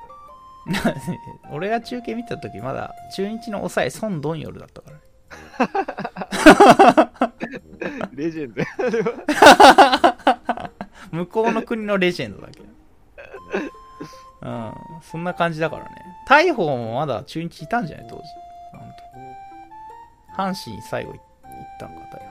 [1.51, 4.95] 俺が中継見た時まだ中日の抑え孫ドンヨルだったから
[7.05, 7.11] ね
[8.13, 8.67] レジェンドや。
[11.11, 12.65] 向こうの国のレジェンドだけど。
[14.41, 15.89] うん、そんな感じだからね。
[16.27, 18.23] 大砲もまだ中日いたんじゃない当時。
[20.35, 21.21] 阪神最後行っ
[21.79, 22.23] たんかたよ。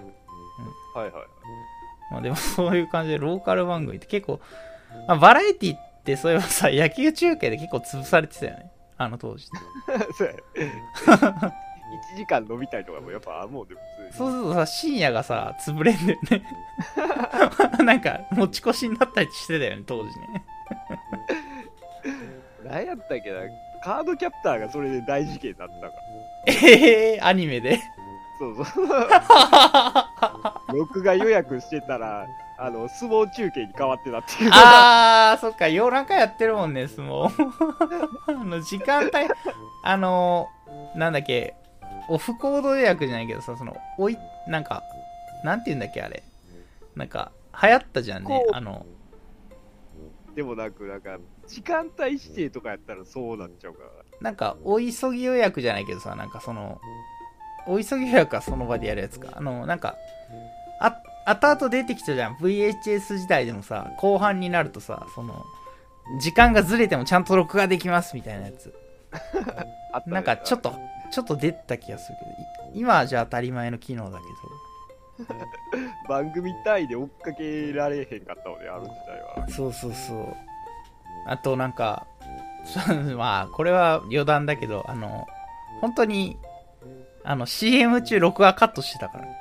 [0.94, 1.26] はいはいはい。
[2.10, 4.40] まあでもそういう感じでローカル番組って結構、
[5.08, 8.70] まあ、バラエティってそういえばさ、野球中継で結構潰されてたよね。
[8.98, 9.46] あの当時。
[10.18, 11.54] そうや
[12.14, 14.12] 1時間伸びたりとかもやっぱもうで普通に。
[14.12, 16.42] そうするとさ、深夜がさ、潰れんだよね。
[17.84, 20.44] なんか、持ち越しになったりしてたよね、当時ね。
[22.64, 23.40] 何やったっけな、
[23.82, 25.92] カードキャプターがそれで大事件になったから。
[26.46, 27.80] ええー、アニメで。
[28.38, 28.86] そうそう。
[30.76, 32.26] 録画予約してたら、
[32.58, 34.50] あの、相撲中継に変わってたっていう。
[34.52, 37.30] あー、そっか、夜中やってるもんね、相撲。
[38.28, 39.12] あの、時間帯、
[39.82, 40.48] あの、
[40.94, 41.54] なんだっけ、
[42.08, 44.82] オフコード予約じゃないけどさ、その、おい、なんか、
[45.44, 46.22] なんて言うんだっけ、あれ。
[46.94, 48.86] なんか、流行ったじゃんねこ、うあの、
[50.34, 53.90] でもなく、なんか、時間帯指定とかやったらそうなっちゃうから。
[54.20, 56.80] なんか、お急ぎ予約じゃないけどさ、なんかその、
[57.66, 59.28] お急ぎ予約はその場でやるやつか。
[59.34, 59.96] あの、なんか、
[60.80, 62.34] あ、後々出てきたじゃん。
[62.36, 65.44] VHS 時代でもさ、後半になるとさ、その、
[66.20, 68.74] 時間がずれてもちゃんと録画できますみたいなやつ。
[69.92, 70.74] あったねなんかちょっと、
[71.12, 72.30] ちょっと出た気がするけど、
[72.76, 74.24] い今はじゃあ当たり前の機能だけ
[76.08, 79.46] 番組単位で追っかけられへんかったので、あの時代は。
[79.46, 79.52] ど。
[79.52, 80.36] そうそうそう。
[81.26, 82.06] あとなんか、
[83.16, 85.26] まあ、これは余談だけど、あの、
[85.80, 86.38] 本当に、
[87.24, 89.24] あの、CM 中録画カットしてたから。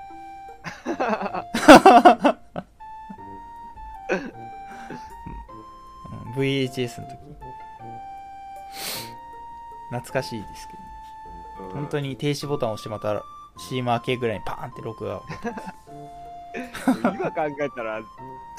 [4.12, 4.16] う
[6.30, 7.18] ん VHS の時。
[9.90, 10.81] 懐かしいですけど、うん
[11.74, 13.24] 本当に停止ボタンを押してまた
[13.58, 15.24] CM 明けぐらいにパーンって録画を。
[16.54, 18.02] 今考えたら、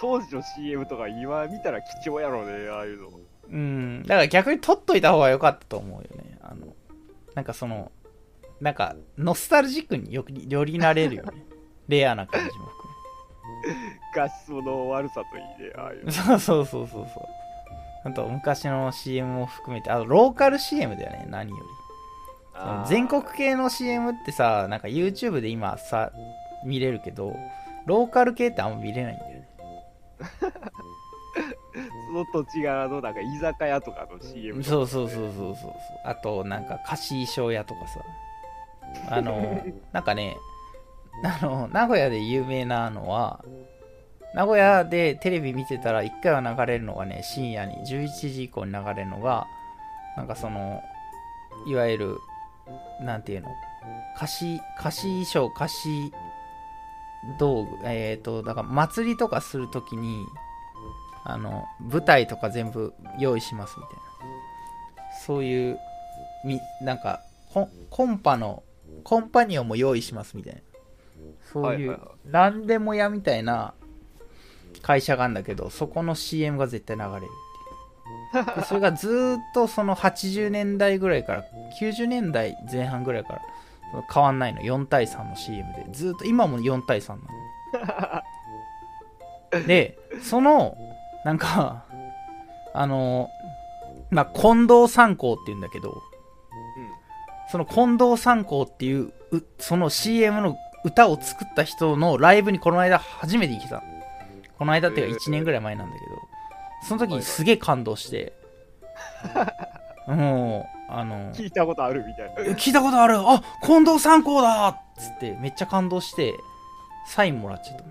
[0.01, 3.11] 当時の CM とか今見たら貴重やろうね、ああいうの。
[3.51, 6.39] うん、だから逆に撮っといた方が良かったと思うよね。
[6.41, 6.75] あの、
[7.35, 7.93] なんかその、
[8.61, 11.45] なんか、ノスタルジックによりよりなれるよね。
[11.89, 12.93] レアな感じも含
[14.15, 16.13] 画質 の悪さといいね、ああいうめ。
[16.13, 17.27] そうそうそうそうそう。
[18.05, 21.63] あと、昔の CM も含めて、あと、ローカル CM だよね、何より。
[22.87, 26.13] 全国系の CM ってさ、なんか YouTube で今さ、
[26.65, 27.35] 見れるけど、
[27.87, 29.49] ローカル系ってあんま見れないんだよね。
[32.07, 35.73] その土地柄のなんか居酒屋とかの CM そうそうそうそうそうそう。
[36.05, 38.01] あと、なんか貸衣装屋とかさ。
[39.09, 39.63] あの、
[39.93, 40.37] なんかね、
[41.25, 43.45] あの、名古屋で有名なのは、
[44.35, 49.47] 名古屋でテレビ見てたら一回は流れるのがね、深夜に11時以降に流れるのが、
[50.17, 50.83] なんかその、
[51.67, 52.19] いわゆる、
[53.01, 53.49] なんていうの、
[54.17, 56.13] 貸し、貸し衣装、貸し
[57.39, 60.25] 道具、えっ、と、だから祭りとかするときに、
[61.25, 64.03] あの、舞台とか全部用意しますみたいな。
[65.21, 65.79] そういう、
[66.45, 67.21] み、なんか、
[67.91, 68.63] コンパの、
[69.05, 70.61] コンパニオンも用意しますみたいな。
[71.53, 73.75] そういう、何でも屋みたいな
[74.81, 78.57] 会社があるんだけど、そこの CM が絶対流れるっていう。
[78.57, 83.43] でそれがずーっとその80年代ぐらいから、90年代前半ぐらいから、
[84.13, 84.63] 変わんないの。
[84.63, 85.87] 4対3の CM で。
[85.93, 88.23] ずーっと、今も4対3な
[89.53, 89.67] の。
[89.67, 90.77] で、その、
[91.25, 91.85] なんか、
[92.73, 93.29] あの、
[94.11, 96.03] まあ、近藤三光って言うんだけど、
[97.53, 103.83] その近藤三光っていう、うその CM の歌を作った人のライブにこの間初めて行けた。
[104.59, 106.17] この間っていうかへー1年ぐらい前なんだけど、
[106.89, 108.33] その時にすげえ感動して、
[110.09, 112.43] もう、あの、聞いたことあるみたいな。
[112.53, 116.35] え聞いたことあるあ近藤三光だっつってめっちゃ感動して、
[117.07, 117.85] サインもらっちゃった。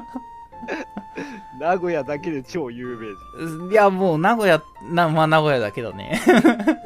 [1.58, 3.68] 名古屋だけで超有名人。
[3.70, 6.20] いや、もう名古屋、なまあ名古屋だけどね。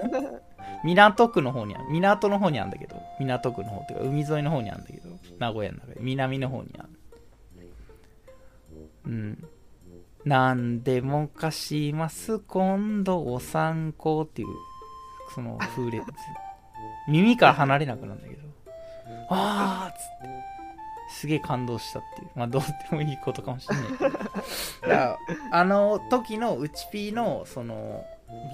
[0.82, 6.88] 港区の方にある、港の方にあるんだけど、港区の方っていうか、海沿いの方にあるんだけど、名古屋の中で、南の方にある。
[9.06, 9.44] うん。
[10.24, 14.48] なんでも貸します、今度お参考っていう、
[15.34, 16.04] その風列。
[17.08, 18.40] 耳から離れなくなるんだけど、
[19.28, 20.44] あーっつって、
[21.10, 22.30] すげえ感動したっていう。
[22.34, 23.84] まあ、どうでもいいことかもしれない。
[23.92, 24.18] だか
[24.82, 25.18] ら
[25.52, 28.04] あの時のうちピーのその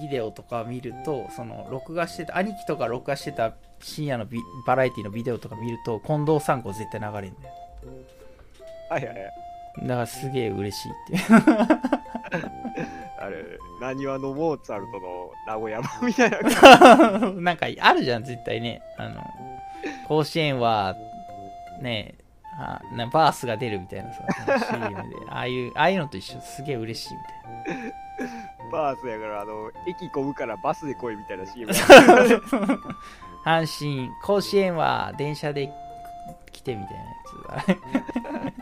[0.01, 4.27] ビデオとか見るとその録画してた兄貴とか録画してた深夜の
[4.65, 7.53] バラエティのビデオとか見ると近藤三光絶対流れるんだよ
[8.89, 9.50] はいはいはい。
[9.79, 11.41] だからすげえ嬉しいっていう。
[13.17, 13.45] あれ、
[13.79, 16.39] なにわのモーツァルトの名古屋版みたいな。
[17.41, 18.81] なんかあるじゃん絶対ね。
[18.97, 19.23] あの
[20.07, 20.95] 甲子園は
[21.81, 22.15] ね
[22.57, 24.23] あなバースが出るみたいなさ
[24.71, 25.15] CM で。
[25.29, 27.19] ああいうああいうのと一緒すげえ嬉しいみ
[27.65, 27.91] たいな。
[28.71, 31.75] バースやから、あの、駅混むからバスで来いみたいな CM あ
[33.43, 35.71] 阪神甲子園は電車で
[36.51, 37.09] 来てみたいなや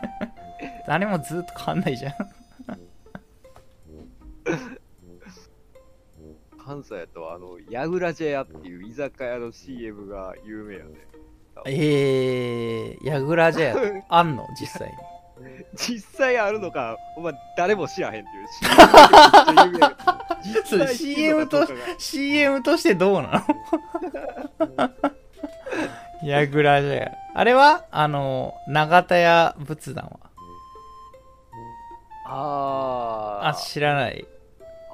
[0.02, 0.09] つ
[0.60, 2.14] あれあれもずっと変わんないじゃん。
[6.64, 10.90] 関西やと、あの、ヤグラジェ屋っていう居酒屋の CM が有名やね。
[11.66, 13.74] えー、ヤグラじゃ
[14.08, 14.46] あんの？
[14.58, 14.94] 実際に。
[15.74, 18.46] 実際あるのか、お前誰も知らへんっていう。
[19.66, 19.78] CM
[20.44, 21.56] 実それ際知ってんのか。
[21.58, 23.44] どうかが CM としてどうな
[24.60, 24.90] の？
[26.22, 27.84] ヤグラじゃやあれは？
[27.90, 30.29] あの永田屋仏壇は？
[32.32, 34.24] ああ知らない。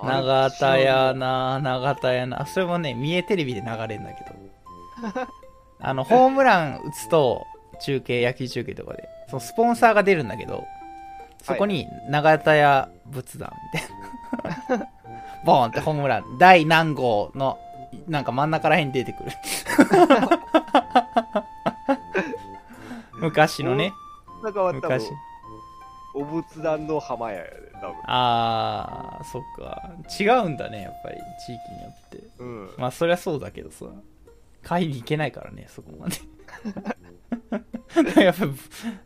[0.00, 2.46] あ永田屋な永田屋な。
[2.46, 5.26] それもね三重テレビで流れるんだけど。
[5.78, 7.46] あのホームラン打つと
[7.82, 10.64] 中継野球中継とかでそのスポンサーが出るんだけど
[11.42, 14.86] そこに永田屋仏壇みたいな。
[15.44, 16.38] ボーンってホームラン。
[16.38, 17.58] 第何号の
[18.08, 19.30] なんか真ん中らへんに出てくる。
[23.20, 23.92] 昔のね。
[24.42, 25.10] 昔
[26.16, 27.96] お仏壇の浜屋やで、多分。
[28.06, 29.92] あーそっか。
[30.18, 32.28] 違うんだねやっぱり地域によって。
[32.38, 32.70] うん。
[32.78, 33.84] まあそりゃそうだけどさ。
[34.62, 36.16] 買いに行けないからねそこまで。
[38.24, 38.46] やっぱ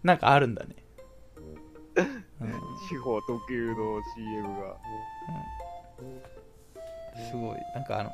[0.04, 0.76] なんかあるんだね、
[1.96, 2.52] うん、
[2.88, 4.76] 地方特有の CM が。
[7.28, 7.58] すごい。
[7.74, 8.10] なんかあの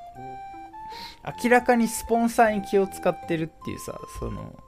[1.45, 4.59] 明らかにスポンサーに気を使ってるっていうさその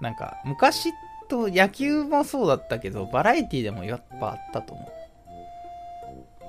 [0.00, 0.92] なんか昔
[1.28, 4.88] と野球もそうだったけどバラエティでもやっぱあったと思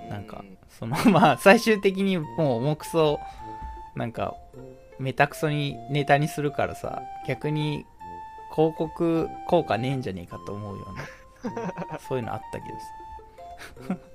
[0.08, 0.10] う。
[0.10, 3.20] なんかそのまあ最終的にもう重くそ
[3.96, 4.36] なんか
[4.98, 7.86] めたくそにネタにするからさ逆に
[8.56, 10.88] 広告効果ねえんじゃねえかと思うよ
[11.44, 12.72] うな そういうのあったけ
[13.88, 13.98] どさ。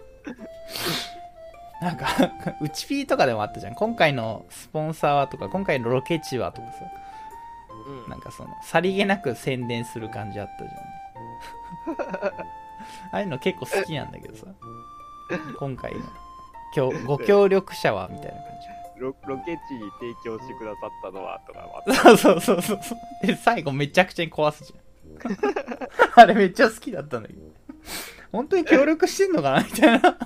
[1.80, 2.06] なんか
[2.62, 3.74] うちピーとかでもあったじゃん。
[3.74, 6.84] 今回のスポンサーはとか今回のロケ地はとかさ
[7.86, 8.10] うん。
[8.10, 12.34] なんかそのさりげなく宣伝する感じあったじゃん。
[13.12, 14.46] ああいうの結構好きなんだけどさ。
[15.58, 16.00] 今回の。
[16.76, 18.54] 今日ご協力者はみたいな感
[18.98, 24.84] ロロケ地に提供してくださったのはとかそうそうそうそうで最後めちゃくちゃに壊すじゃん。
[26.16, 27.40] あれめっちゃ好きだったんだけど
[28.32, 30.16] 本当に協力してんのかなみたいな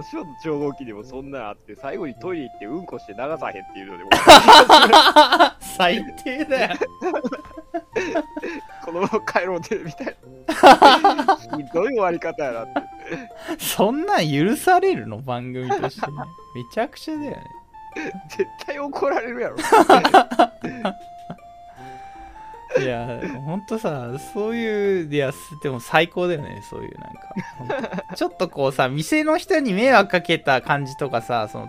[0.00, 4.10] なんか吉本超合金でもそんなんあって最後にトイレ行ってうんこして流さへんっていうのでも。
[5.60, 6.76] 最低だよ。
[8.84, 10.16] このまま帰ろうてみたい
[11.26, 11.36] な。
[11.58, 12.82] ひどい終わり方やなって。
[13.58, 16.16] そんなん許されるの番組としてね。
[16.54, 17.44] めちゃくちゃだよね。
[18.28, 19.56] 絶対怒られるやろ
[22.78, 28.04] いや、ほんとさ、そういう、いや、でも最高だよね、そういうなんか。
[28.14, 31.68] ちょっとこうさ、店の人に迷惑かけた感じとかさ、その、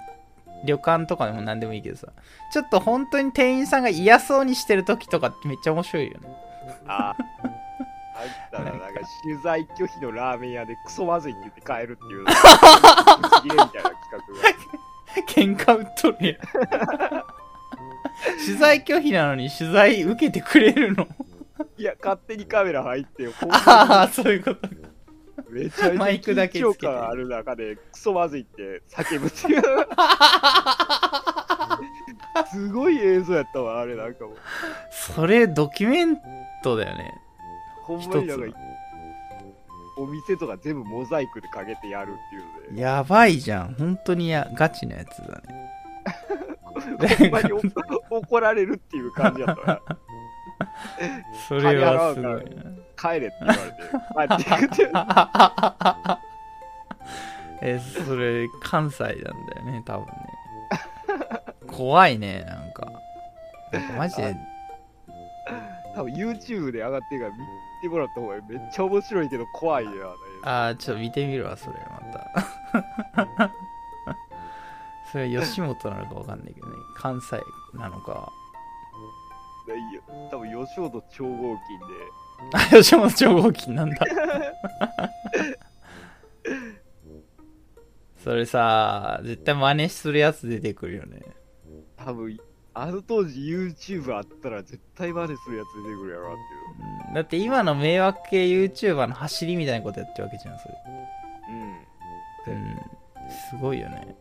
[0.64, 2.08] 旅館とかでも何でもいいけどさ、
[2.52, 6.30] ちょっと本当に店員さんが嫌そうにしてる時とかってめっちゃ面白いよね。
[6.88, 7.16] あ
[8.54, 8.80] あなんか
[9.24, 13.90] 取材拒否のラーメン屋でクソまずいって言って帰るっていうすげえみたいな
[15.26, 17.41] 企喧嘩売っとるやん。
[18.46, 21.08] 取材拒否なのに取材受けてくれるの？
[21.78, 24.68] いや勝手にカメラ入ってほんまああ、そういうこと。
[24.68, 24.76] に
[25.50, 29.62] めちゃめちゃマイクだけ緊張感ある中でクソまずいって叫ぶっていう
[32.52, 34.38] すごい映像やったわあれなんかもう
[34.92, 36.18] それドキュメン
[36.64, 37.12] トだよね。
[37.84, 38.60] ほんまになん一か
[39.98, 43.74] お店とか全部モザイクでかけてやるっていうのでやばいじゃん。
[43.76, 45.70] 本当にやガチなやつだね。
[46.82, 47.62] ほんまにお
[48.17, 49.82] 怒られるっていう感じやったわ
[51.48, 52.41] それはすごいな。
[52.98, 54.91] 帰れって言われて帰って
[57.63, 60.13] え、それ、関西なんだよね、多分ね。
[61.67, 62.91] 怖いね、なんか。
[63.72, 64.36] なんかマジで、
[65.96, 67.38] 多分 YouTube で上がってるから見
[67.82, 73.51] てもらった方がめっちゃ面白いけど怖いよあー、ちょっと見てみるわ、それ、また。
[75.12, 76.74] それは吉本なのかわかんないけどね。
[76.95, 77.39] 関西
[77.74, 78.32] なのか。
[79.68, 81.86] いいよ多分吉本超合金で
[82.53, 83.97] あ、 吉本超合金なんだ。
[88.24, 91.22] それさ、絶対真似するやつ出てくるよね。
[91.97, 92.38] 多分
[92.74, 96.45] あの当時 YouTube あったら絶対真似するやつ出てくるやろなってい
[97.05, 100.76] ううんだって今の迷惑系 YouTuber の走りみたいなことやってるわけじゃん、それ。
[102.47, 102.80] うんうん。
[103.30, 104.16] すごいよね。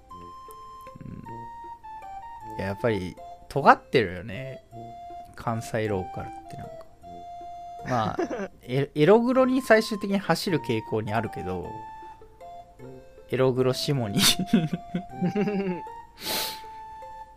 [2.59, 3.17] や、やっぱり、
[3.49, 4.63] 尖ってるよね。
[5.35, 6.73] 関西ローカルってなんか。
[7.89, 8.17] まあ、
[8.63, 11.67] エエログロに最終的に走る傾向にあるけど、
[13.31, 14.21] エログロシモに。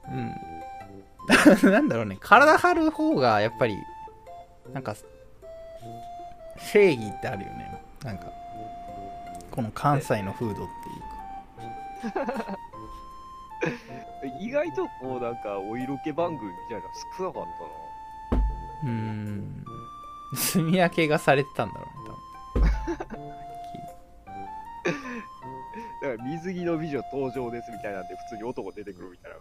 [0.09, 0.36] うん。
[1.72, 2.18] なんだろうね。
[2.20, 3.78] 体張る方がやっぱり
[4.74, 4.95] なんか
[6.57, 7.82] 正義ってあるよね。
[8.03, 8.26] なんか
[9.51, 12.57] この関西の風土っていうか
[14.39, 17.43] 意外とこうなんかお色気番組みたいなの少なかっ
[18.32, 18.43] たな。
[18.84, 19.66] うーん。
[20.53, 21.88] 炭焼けがされてたんだろ
[22.55, 22.66] うね
[26.01, 29.38] だ から水着の美女登場ですみたいなんで普通に男出てくるみたいな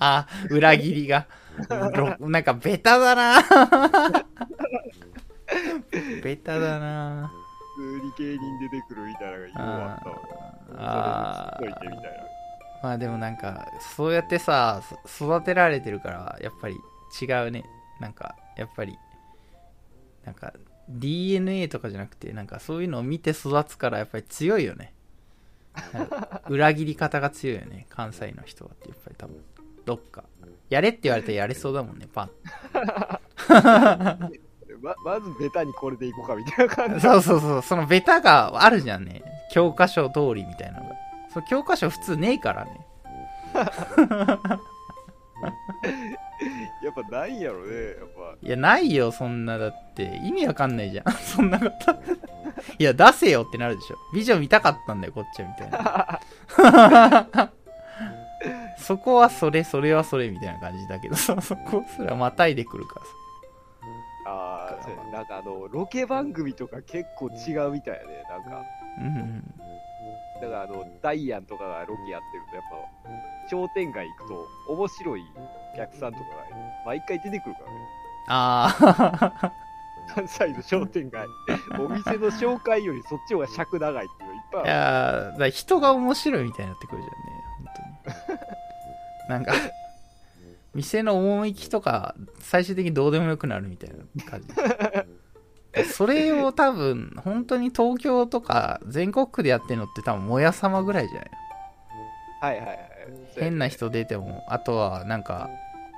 [0.00, 1.26] あ裏切りが。
[1.68, 3.40] ろなんかベタだな。
[6.22, 7.30] ベタだな。
[7.76, 10.16] 普通に芸人出てくるみたいなのがようあったわ。
[10.76, 12.33] あそれで突っといてみたいな。
[12.84, 13.66] まあでもなんか
[13.96, 16.76] そうやってさそ育てられてるからやっぱり
[17.18, 17.64] 違うね。
[17.98, 18.98] なんかやっぱり
[20.26, 20.52] なんか
[20.90, 24.92] DNA とかじゃなくてなんかそういうのを見て育つからやっぱり強いよね。
[26.50, 27.86] 裏切り方が強いよね。
[27.88, 29.42] 関西の人はってやっぱり多分。
[29.86, 30.24] どっか。
[30.68, 32.30] やれって言われたらやれそうだもんねパン。
[34.82, 37.00] ま まずベタにこれでいこうかみたいな感じ。
[37.00, 37.62] そうそうそう。
[37.62, 39.22] そのベタがあるじゃんね。
[39.50, 40.90] 教科書通りみたいなの。
[40.90, 40.96] が
[41.34, 42.86] そう教科書普通ねえからね
[46.82, 48.36] やっぱないんやろね、やっぱ。
[48.42, 49.58] いや、ないよ、そんな。
[49.58, 51.12] だって、意味わかんないじゃん。
[51.16, 51.94] そんなこと。
[52.78, 53.96] いや、出せよってなるでしょ。
[54.12, 57.50] 美女見たかったんだよ、こっちは、みたいな。
[58.76, 63.12] そこはそれ、それはそれ、みたいな感じだけどさ、 そこすらまたいでくるからさ。
[64.26, 64.78] あ
[65.10, 68.24] あ、なんかあの、ロケ番組とか結構違うみたいやね。
[68.28, 68.62] なんか、
[68.98, 69.54] うんうん。
[70.44, 75.22] だからあの、ダイアンとかがロケやってると、やっぱ、商店街行くと、面白い
[75.74, 76.36] お客さんとかが、
[76.86, 77.78] 毎回出てくるからね。
[78.28, 79.52] あ
[80.14, 81.26] 関西の商店街。
[81.78, 84.70] お店の紹介よりそっちの方が尺長いっていうのいっぱいある。
[84.70, 87.18] やー、だ人が面白いみたいになってくるじゃんね、
[87.58, 87.66] 本
[88.26, 88.38] 当に。
[89.28, 89.52] なんか、
[90.74, 94.48] 店の趣とか、最終的にどうでもよくなるみたいな感じ。
[95.82, 101.30] それを多分、本当に東京とか全国区でやってるのって多分、もやさまぐらいじゃない
[102.40, 102.78] はいはいはい。
[103.38, 105.50] 変な人出ても、あとはなんか、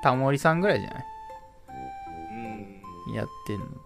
[0.03, 1.05] タモリさんぐらいじゃない？
[3.09, 3.15] うん。
[3.15, 3.77] やってんのって。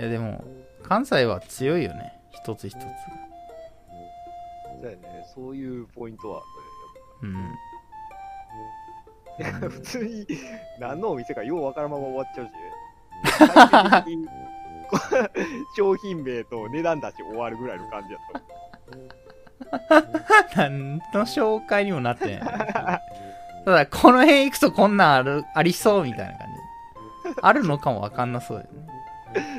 [0.00, 0.44] いやでも、
[0.82, 2.88] 関西は強いよね、一つ一つが。
[4.80, 4.98] そうやね。
[5.34, 6.42] そういうポイントは
[7.22, 7.36] うん。
[7.36, 7.38] あ
[9.40, 9.64] るね。
[9.64, 10.26] や普通に、
[10.78, 12.56] 何のお店かようわからんまま終わっちゃうしね。
[15.76, 18.22] 商品名と値段出し終わるぐらいの感じやっ
[19.88, 20.02] た。
[20.56, 22.40] 何の紹介にもなってない。
[23.64, 27.40] ただ、この辺行くとこんなんある、ありそうみたいな感じ。
[27.42, 28.88] あるのかもわかんなそうだよね。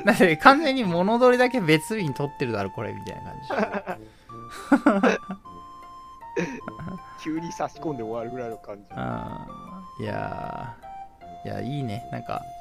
[0.04, 3.22] だって完全に物取りだけ別日に取ってるだろ、これ、みたいな
[3.82, 4.10] 感じ。
[7.24, 8.84] 急に差し込んで終わるぐらいの感じ。
[8.92, 12.08] あーいやー、いや、いいね。
[12.12, 12.59] なんか、い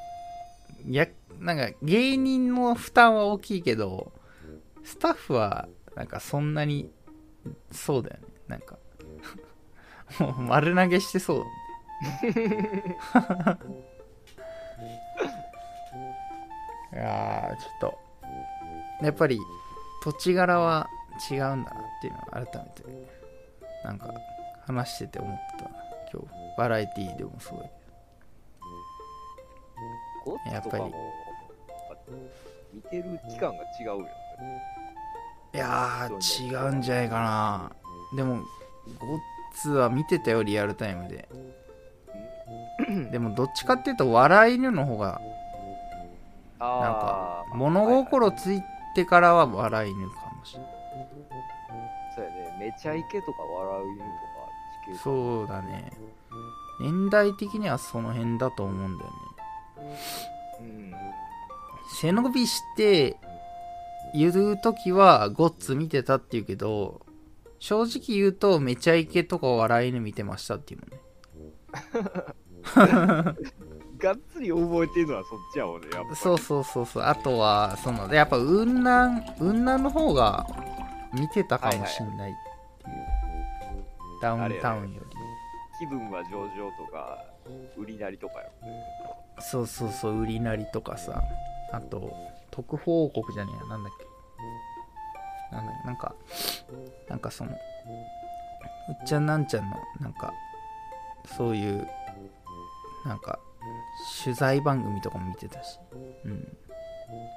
[0.87, 1.07] や、
[1.39, 4.11] なんか芸人の負担は大きいけど、
[4.83, 6.91] スタッフは、なんかそんなに、
[7.71, 8.27] そうだよね。
[8.47, 8.77] なんか、
[10.19, 11.45] もう丸投げしてそうだ。
[16.91, 17.99] いやー、ちょっと、
[19.05, 19.39] やっぱり、
[20.03, 20.89] 土地柄は
[21.29, 21.65] 違うんだなっ
[22.01, 22.83] ていうのは改めて、
[23.83, 24.11] なんか、
[24.69, 25.65] 話してて思った
[26.13, 27.61] 今日バラエティーでもすごい
[30.29, 30.69] ゴッやっぱり。
[30.69, 30.91] ツとかも、
[32.73, 33.99] 見てる期間が違うよ。
[34.01, 34.09] ね。
[35.53, 37.71] いやー違うんじゃないかな。
[38.15, 38.35] でも
[38.99, 39.19] ゴッ
[39.55, 41.27] ツは見てたよリアルタイムで。
[43.11, 45.19] でもどっちかっていうと笑い犬の方が
[46.59, 48.61] なんか物心つい
[48.95, 50.71] てからは笑い犬かもしれない。
[52.15, 52.57] そうやね。
[52.59, 54.09] めちゃイケとか笑う犬とか。
[55.03, 55.91] そうだね。
[56.79, 59.15] 年代的にはその辺だと思うんだよね
[60.59, 60.93] うん。
[61.99, 63.17] 背伸びして
[64.13, 67.01] 言う時はゴッツ見てたって言うけど
[67.59, 70.91] 正直言うとめちゃイケとか笑い犬見てましたっていうもん。
[70.91, 71.03] ね
[73.99, 75.81] がっつり覚えてるのはそっちやもん。
[75.81, 76.15] ね、やっぱ。
[76.15, 80.47] そうそうそうそうあとはそのやっぱ雲南雲南の方が
[81.13, 82.17] 見てたかもしん。
[82.17, 82.33] ないっ
[82.81, 82.95] ていう、
[84.21, 85.17] ダウンタウンより
[85.79, 87.17] 気分は上々とか、
[87.77, 88.83] 売りなりとかやもんね。
[89.39, 91.21] そうそうそう売りなりとかさ。
[91.71, 92.11] あと
[92.51, 93.65] 特報王国じゃねえや。
[93.65, 95.55] なんだっけ。
[95.55, 96.15] なんだなんか
[97.07, 97.53] なんかそのう
[98.91, 100.33] っちゃんなんちゃんのなんか
[101.37, 101.87] そういう
[103.05, 103.39] なんか
[104.23, 105.79] 取材番組とかも見てたし。
[106.25, 106.47] うん。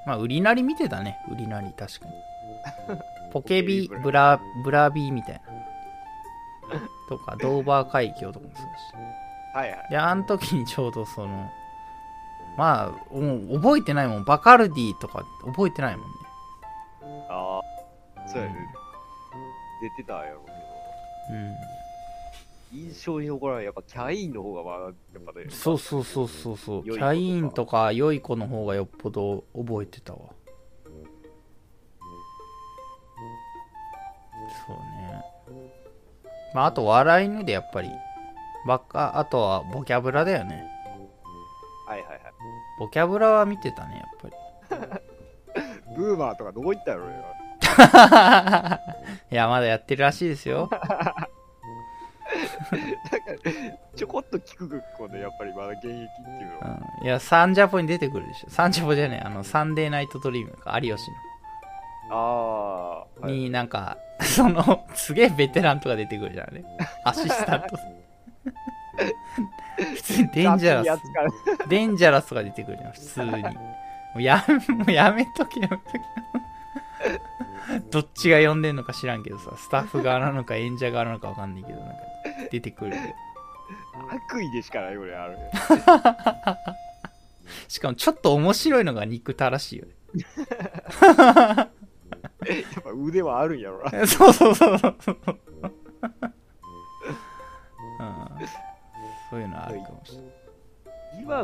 [0.07, 1.19] まあ売りなり見てたね。
[1.31, 2.13] 売りなり確かに。
[3.33, 5.53] ポケビブラブラビみたいな。
[7.09, 8.95] とかドーバー海峡とかもそうだし
[9.55, 9.87] はいはい。
[9.91, 11.51] であの時にちょうどその
[12.57, 16.13] まあもう覚えてないもんバカルディとか覚えてないもんね
[17.29, 17.61] あ
[18.17, 18.55] あ、そうやね。
[19.83, 20.41] 出てたやろ
[21.31, 21.51] ううん
[22.71, 22.83] けど。
[22.85, 23.65] 印象に残らない。
[23.65, 24.93] やっぱキャインの方がまあ、やっ
[25.23, 25.47] ぱね。
[25.51, 30.21] そうそうそうそうそうキャインとか良い子の方がよっぽど覚えてたわ
[34.67, 35.23] そうね
[36.55, 37.91] まああと笑い犬でやっぱり
[38.67, 40.65] ばっかあとはボキャブラだよね。
[41.87, 42.21] はいはいはい。
[42.79, 44.35] ボキャブラは見てたねやっぱり。
[45.97, 47.15] ブーマーとかどこ行ったやろうよ。
[49.31, 50.69] いやまだやってるらしいですよ。
[50.71, 51.29] なんか、
[53.95, 56.79] ちょこっと聞く子で、やっぱりまだ現役っていうのは。
[57.01, 57.07] うん。
[57.07, 58.51] いやサンジャポに出てくるでしょ。
[58.51, 60.53] サンジャポじゃねえあのサンデーナイトドリーム。
[60.57, 61.11] か有吉
[62.11, 63.33] ああ、はのい。
[63.33, 66.65] になんかそのすげえベテランとか出てくるじゃんね
[67.05, 67.77] アシスタント
[69.97, 71.03] 普通にデンジャラス。
[71.69, 73.43] デンジャラスとか出てくるじゃん普通に。
[73.43, 73.51] も
[74.17, 76.01] うやもうやめとけやめとけ
[77.91, 81.97] どっちが呼んでんのか知らんけどさスタッフ側なのか演者側なのかわかんないけどなんか
[82.51, 82.93] 出てくる。
[84.11, 85.37] 悪意でしかないよね、あれ。
[87.69, 89.93] しかもちょっと面白いのが憎たらしいよね。
[91.01, 91.71] や
[92.81, 94.07] っぱ腕はあるんやろな。
[94.07, 94.97] そうそうそうそう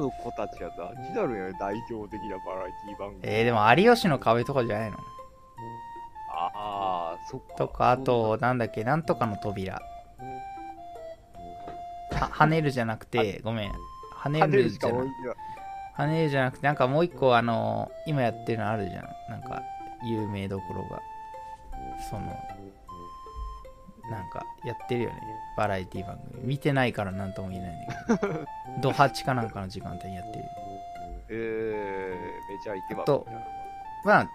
[0.08, 3.20] の子たちは何になるんやね、代表的なバラエティ番組。
[3.22, 4.96] えー、でも有吉の壁とかじゃないの？
[6.30, 7.54] ああ、そっか。
[7.56, 9.74] とか、あと、なんだっけ、なんとかの扉。
[9.74, 9.80] は
[12.10, 13.72] 跳ねるじゃなくて、ごめん。
[14.22, 15.34] 跳ねるじゃなか多いんだ。
[15.96, 19.08] 跳ねるじゃなくて、なんかもう一個、あの、今やってるのあるじゃん。
[19.28, 19.62] なんか、
[20.04, 21.00] 有名どころが。
[22.08, 22.32] その、
[24.10, 25.20] なんか、やってるよね。
[25.56, 26.46] バラエティ番組。
[26.46, 28.44] 見てないからなんとも言えないんだけど。
[28.80, 30.44] ドハチかなんかの時間帯にやってる。
[31.30, 33.26] えー、めちゃイケバと
[34.04, 34.30] まあ、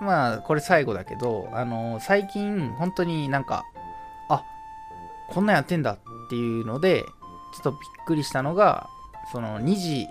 [0.00, 3.66] まあ、これ最後だけど、あの最近、本当になんか、
[4.28, 4.42] あ
[5.28, 5.98] こんなんやってんだっ
[6.30, 8.88] ていうので、ちょっとびっくりしたのが、
[9.30, 10.08] その2時、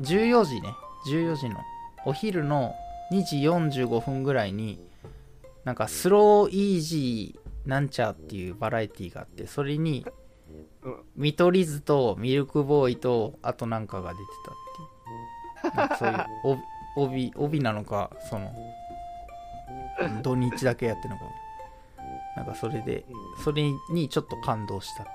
[0.00, 0.74] 14時ね、
[1.06, 1.60] 14時の、
[2.04, 2.74] お昼の
[3.12, 3.36] 2時
[3.82, 4.80] 45分ぐらいに、
[5.64, 10.06] なんか、スローイージーなんちゃっていうバラエティがあって、それに
[10.82, 14.54] うん、見取り図とミルクボーイと、あとなんかが出てたっ
[15.64, 15.76] ていう。
[15.76, 16.62] なんかそういう
[16.96, 18.52] お帯帯なのかその
[20.22, 21.24] 土日だけやってるのか。
[22.36, 23.04] なんかそれで
[23.42, 25.06] それにちょっと感動したっ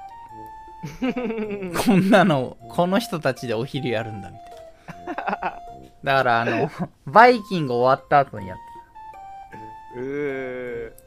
[1.00, 1.78] ていう。
[1.78, 5.60] こんなのこの人たちでお昼やるんだみたいな。
[6.04, 6.70] だからあの
[7.06, 8.64] バイキング終わった後にやって
[9.96, 10.23] えー、た、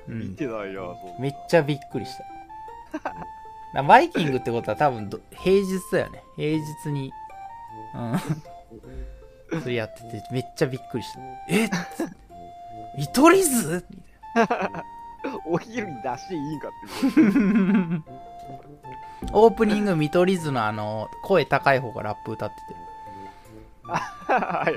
[0.08, 0.30] うん。
[0.30, 1.18] 見てないな、そんな。
[1.18, 3.82] めっちゃびっくりした。
[3.82, 6.22] バイキングってことは多分ど平日だよね。
[6.36, 7.12] 平日に
[7.94, 8.18] うん。
[9.62, 11.20] それやっててめっちゃびっくりした。
[11.48, 11.66] え？
[11.66, 11.70] っ
[12.98, 13.84] 見取り図？
[13.90, 14.02] み
[15.46, 18.12] お昼に出していいんかって
[19.32, 22.54] オープニング見取り図のあの声高い方がラップ歌って。
[23.88, 24.74] はい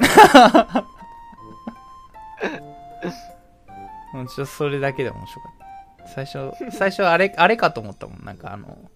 [4.12, 5.51] てうんちょっとそれだけで面白かっ
[5.99, 6.07] た。
[6.07, 8.26] 最初最初あれあれかと思ったもん。
[8.26, 8.89] なんかあの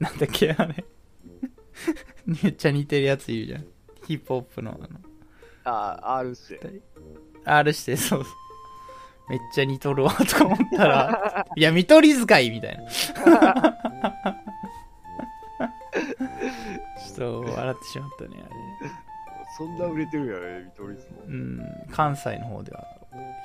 [0.00, 0.84] なんだっけあれ。
[2.26, 3.64] めっちゃ似てるやついるじゃん。
[4.06, 4.88] ヒップホップのあの。
[5.64, 6.80] ああ、R して。
[7.44, 8.24] R してそう。
[8.24, 8.32] そう
[9.28, 12.84] めっちゃ似とるわとか思ったら いや見取り図かいみたいな。
[17.14, 18.48] ちょっと笑ってしまったねあ
[18.84, 18.90] れ。
[19.56, 21.22] そんな売れてるやね、見取り図も。
[21.26, 21.60] うん
[21.90, 22.86] 関西の方では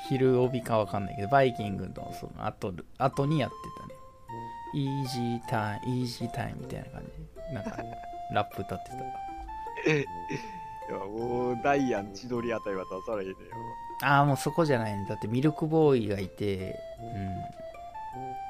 [0.07, 3.93] 昼帯かわかんないけどバイキングのその後後にやってたね。
[4.73, 7.09] イージータイムイージータイムみたいな感じ。
[7.49, 7.83] でなんか
[8.33, 8.95] ラップ歌ってた。
[10.89, 13.35] いや、もう、ダイアン千鳥あたりは出されへんね
[14.01, 15.05] ああもうそこじゃないね。
[15.07, 17.35] だってミルクボーイがいてうん。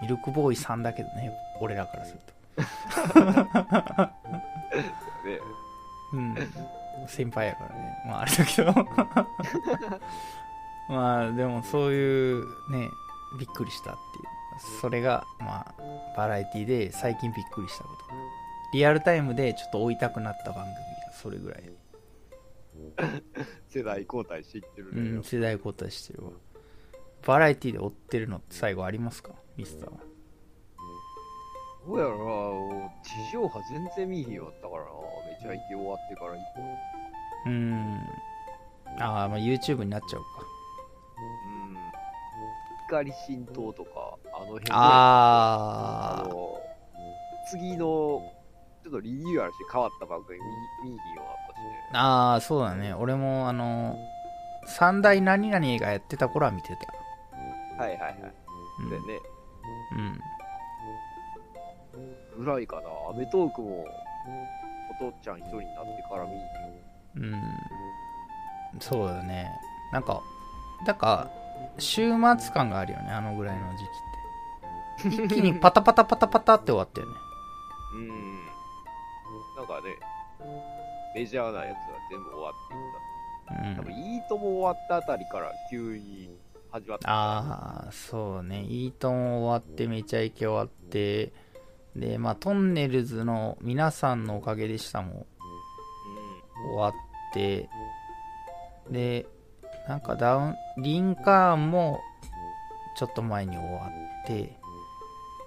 [0.02, 3.20] ミルクボーイさんだけどね俺らからすると。
[3.20, 4.12] や。
[5.26, 5.40] ね。
[6.14, 6.36] うん。
[7.08, 8.04] 先輩やからね。
[8.08, 8.74] まああれだけど
[10.90, 12.90] まあでもそういうね
[13.40, 14.24] びっくりしたっていう。
[14.82, 15.76] それがまあ
[16.16, 18.06] バラエティで最近びっくりしたこと。
[18.74, 20.78] リアルタイムでちょっと追いたくなった番組が
[21.14, 21.64] それぐらい、
[23.70, 25.20] 世代交代していってるうね。
[25.20, 26.32] ん、世代交代してるわ。
[27.26, 29.32] バラエティで追ってるのって最後ありますか？
[29.58, 29.98] ミスターは。
[31.88, 34.90] どうやろな、もう地上波全然見えへんよったからな。
[35.42, 36.62] めちゃイケ終わってから以降。
[37.48, 38.00] うーん。
[39.00, 40.28] ああまあ YouTube になっちゃうか
[42.94, 42.98] うん。
[42.98, 46.62] 怒り浸透とか、あの辺ああの、
[47.50, 48.22] 次の、
[48.84, 50.40] ちょっとリニューアルして変わった番組
[50.84, 51.90] 見見いひんようになったしね。
[51.94, 51.98] ー
[52.34, 53.98] あーそうだね俺もあの
[54.66, 56.70] 三大何々がやってた頃は見て
[57.78, 58.16] たはいはいはい。
[58.82, 59.04] うんでね、
[59.94, 60.20] うん
[62.44, 62.90] ぐらいかな。
[63.10, 63.86] アメトークも、
[65.00, 67.38] お父ちゃん一人になってから見いひんよ。
[68.76, 69.48] うんそうだね
[69.92, 70.20] なんか
[70.88, 71.43] だから
[71.78, 75.24] 週末感があるよねあのぐらいの時期って。
[75.24, 77.14] 一気にパタパタパタパタって終わったよね。
[77.96, 78.46] うん。
[79.58, 79.96] なんかね、
[81.16, 83.82] メジャーなやつが全部終わっていった。
[83.82, 86.38] 多分、うんいいとも終わったあたりから急に
[86.72, 87.10] 始まった。
[87.10, 88.64] ああそうね。
[88.64, 91.34] いいとも終わってめちゃイケ終わって
[91.96, 95.26] でまあトンネルズの皆さんのおかげでしたも
[96.72, 96.94] 終わっ
[97.34, 97.70] て。
[98.90, 99.26] で
[99.88, 102.00] なんかダウンリンカーンも
[102.98, 103.90] ちょっと前に終わ
[104.24, 104.58] って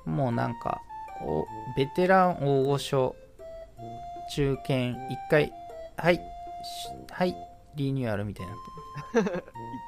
[0.05, 0.83] もうなんか
[1.23, 3.15] おベテラン大御所
[4.33, 4.75] 中堅
[5.09, 5.53] 一回
[5.97, 6.21] はいし
[7.11, 7.35] はい
[7.77, 9.39] リニューアルみたいになってう ん。
[9.39, 9.43] 一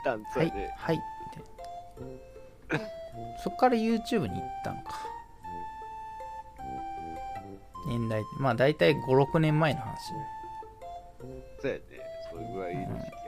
[0.04, 1.42] 旦そはいれで、はいみ
[2.70, 2.86] たいな
[3.38, 4.92] そっから YouTube に行ったんか
[7.88, 10.26] 年代まあ大体56年前の話ね
[11.60, 11.82] そうやね。
[12.30, 13.27] それぐらいの時期。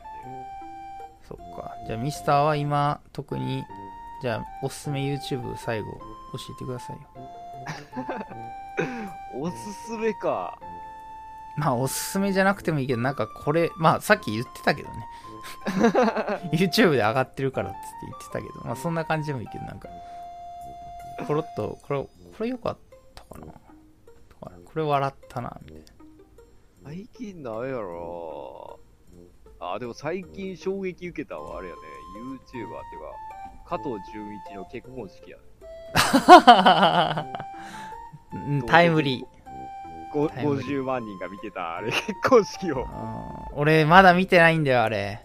[1.30, 1.76] そっか。
[1.86, 3.64] じゃあミスターは今特に
[4.20, 7.02] じゃあおすすめ YouTube 最後教えてくださいよ。
[9.40, 10.58] おすすめか。
[11.56, 15.06] まあおすすめじゃなくてもいいけどなんかこれまあさっき言ってたけどね。
[16.52, 19.88] YouTube で上がってるからっつって言ってたけどまあそんな感じでもいいけどなんか
[21.26, 22.78] コロッとこれこれよかっ
[23.14, 23.46] たかな。
[23.46, 25.84] とかこれ笑ったなみたいな。
[26.82, 28.79] 最近なんやろ
[29.60, 31.80] あ、でも最近衝撃受けたのはあれやね。
[32.16, 32.76] YouTuber っていうか、
[33.66, 35.42] 加藤純一の結婚式やね。
[38.48, 39.24] うんタイムリー。
[40.12, 40.66] ごタイムリー。
[40.66, 42.86] 50万人が見てた、あれ、 結婚式を。
[43.52, 45.20] 俺まだ見てないんだよあれ。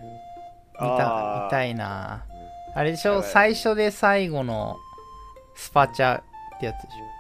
[0.74, 2.26] 見た見たいな。
[2.76, 4.76] あれでしょ最初で最後の
[5.56, 6.24] スパチャっ
[6.60, 7.16] てやつでしょ。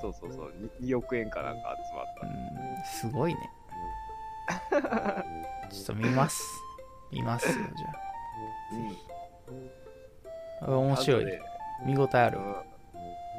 [0.00, 2.26] そうそうそう、2, 2億円かなんか集まった。
[2.26, 3.50] うんすごいね
[5.70, 6.42] ちょっと見ます。
[7.12, 7.86] 見ますよ じゃ
[10.62, 10.70] あ。
[10.70, 11.24] 面白い。
[11.84, 12.38] 見応えある。
[12.38, 12.54] うん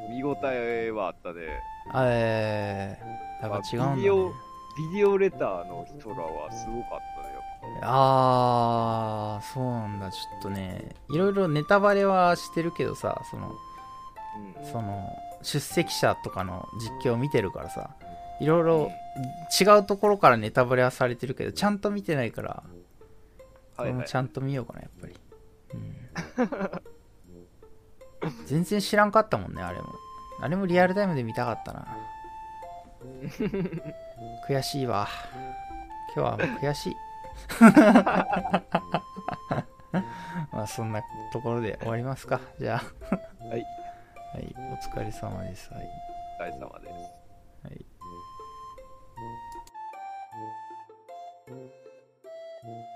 [0.10, 1.42] 見応えはあったね。
[1.96, 3.96] えー、やっぱ違うんだ、ね。
[3.98, 4.30] ビデ、オ
[4.92, 7.88] ビデオレターの人らはすごかったね、やっぱ。
[7.88, 10.12] あーそうなんだ。
[10.12, 13.56] ちょっとねいろいろネタバレはしてるけどさその
[14.60, 14.72] うん。
[14.72, 15.10] その
[15.42, 17.92] 出席者とかの実況を見てるからさ
[18.40, 18.92] いろいろ
[19.60, 22.64] 違うところからネタバレはされてるけどちゃんと見てないから、
[23.78, 24.08] はいはい。
[24.08, 24.16] ち。
[24.16, 25.14] ゃんと見ようかなやっぱり、
[25.74, 25.78] う
[28.32, 29.94] ん、 全然知らんかったもんねあれも。
[30.42, 31.98] あれもリアルタイムで見たかったな。
[34.48, 35.08] 悔しいわ。
[36.14, 36.96] 今日はもう悔しい。
[40.52, 42.42] まあそんなところで終わりますか。
[42.60, 42.84] じゃあ。
[43.46, 43.64] はい。
[44.34, 45.72] はいお疲れ様です。
[45.74, 45.88] はい。
[46.40, 46.92] お疲れ様です。
[47.64, 47.86] はい
[52.72, 52.95] う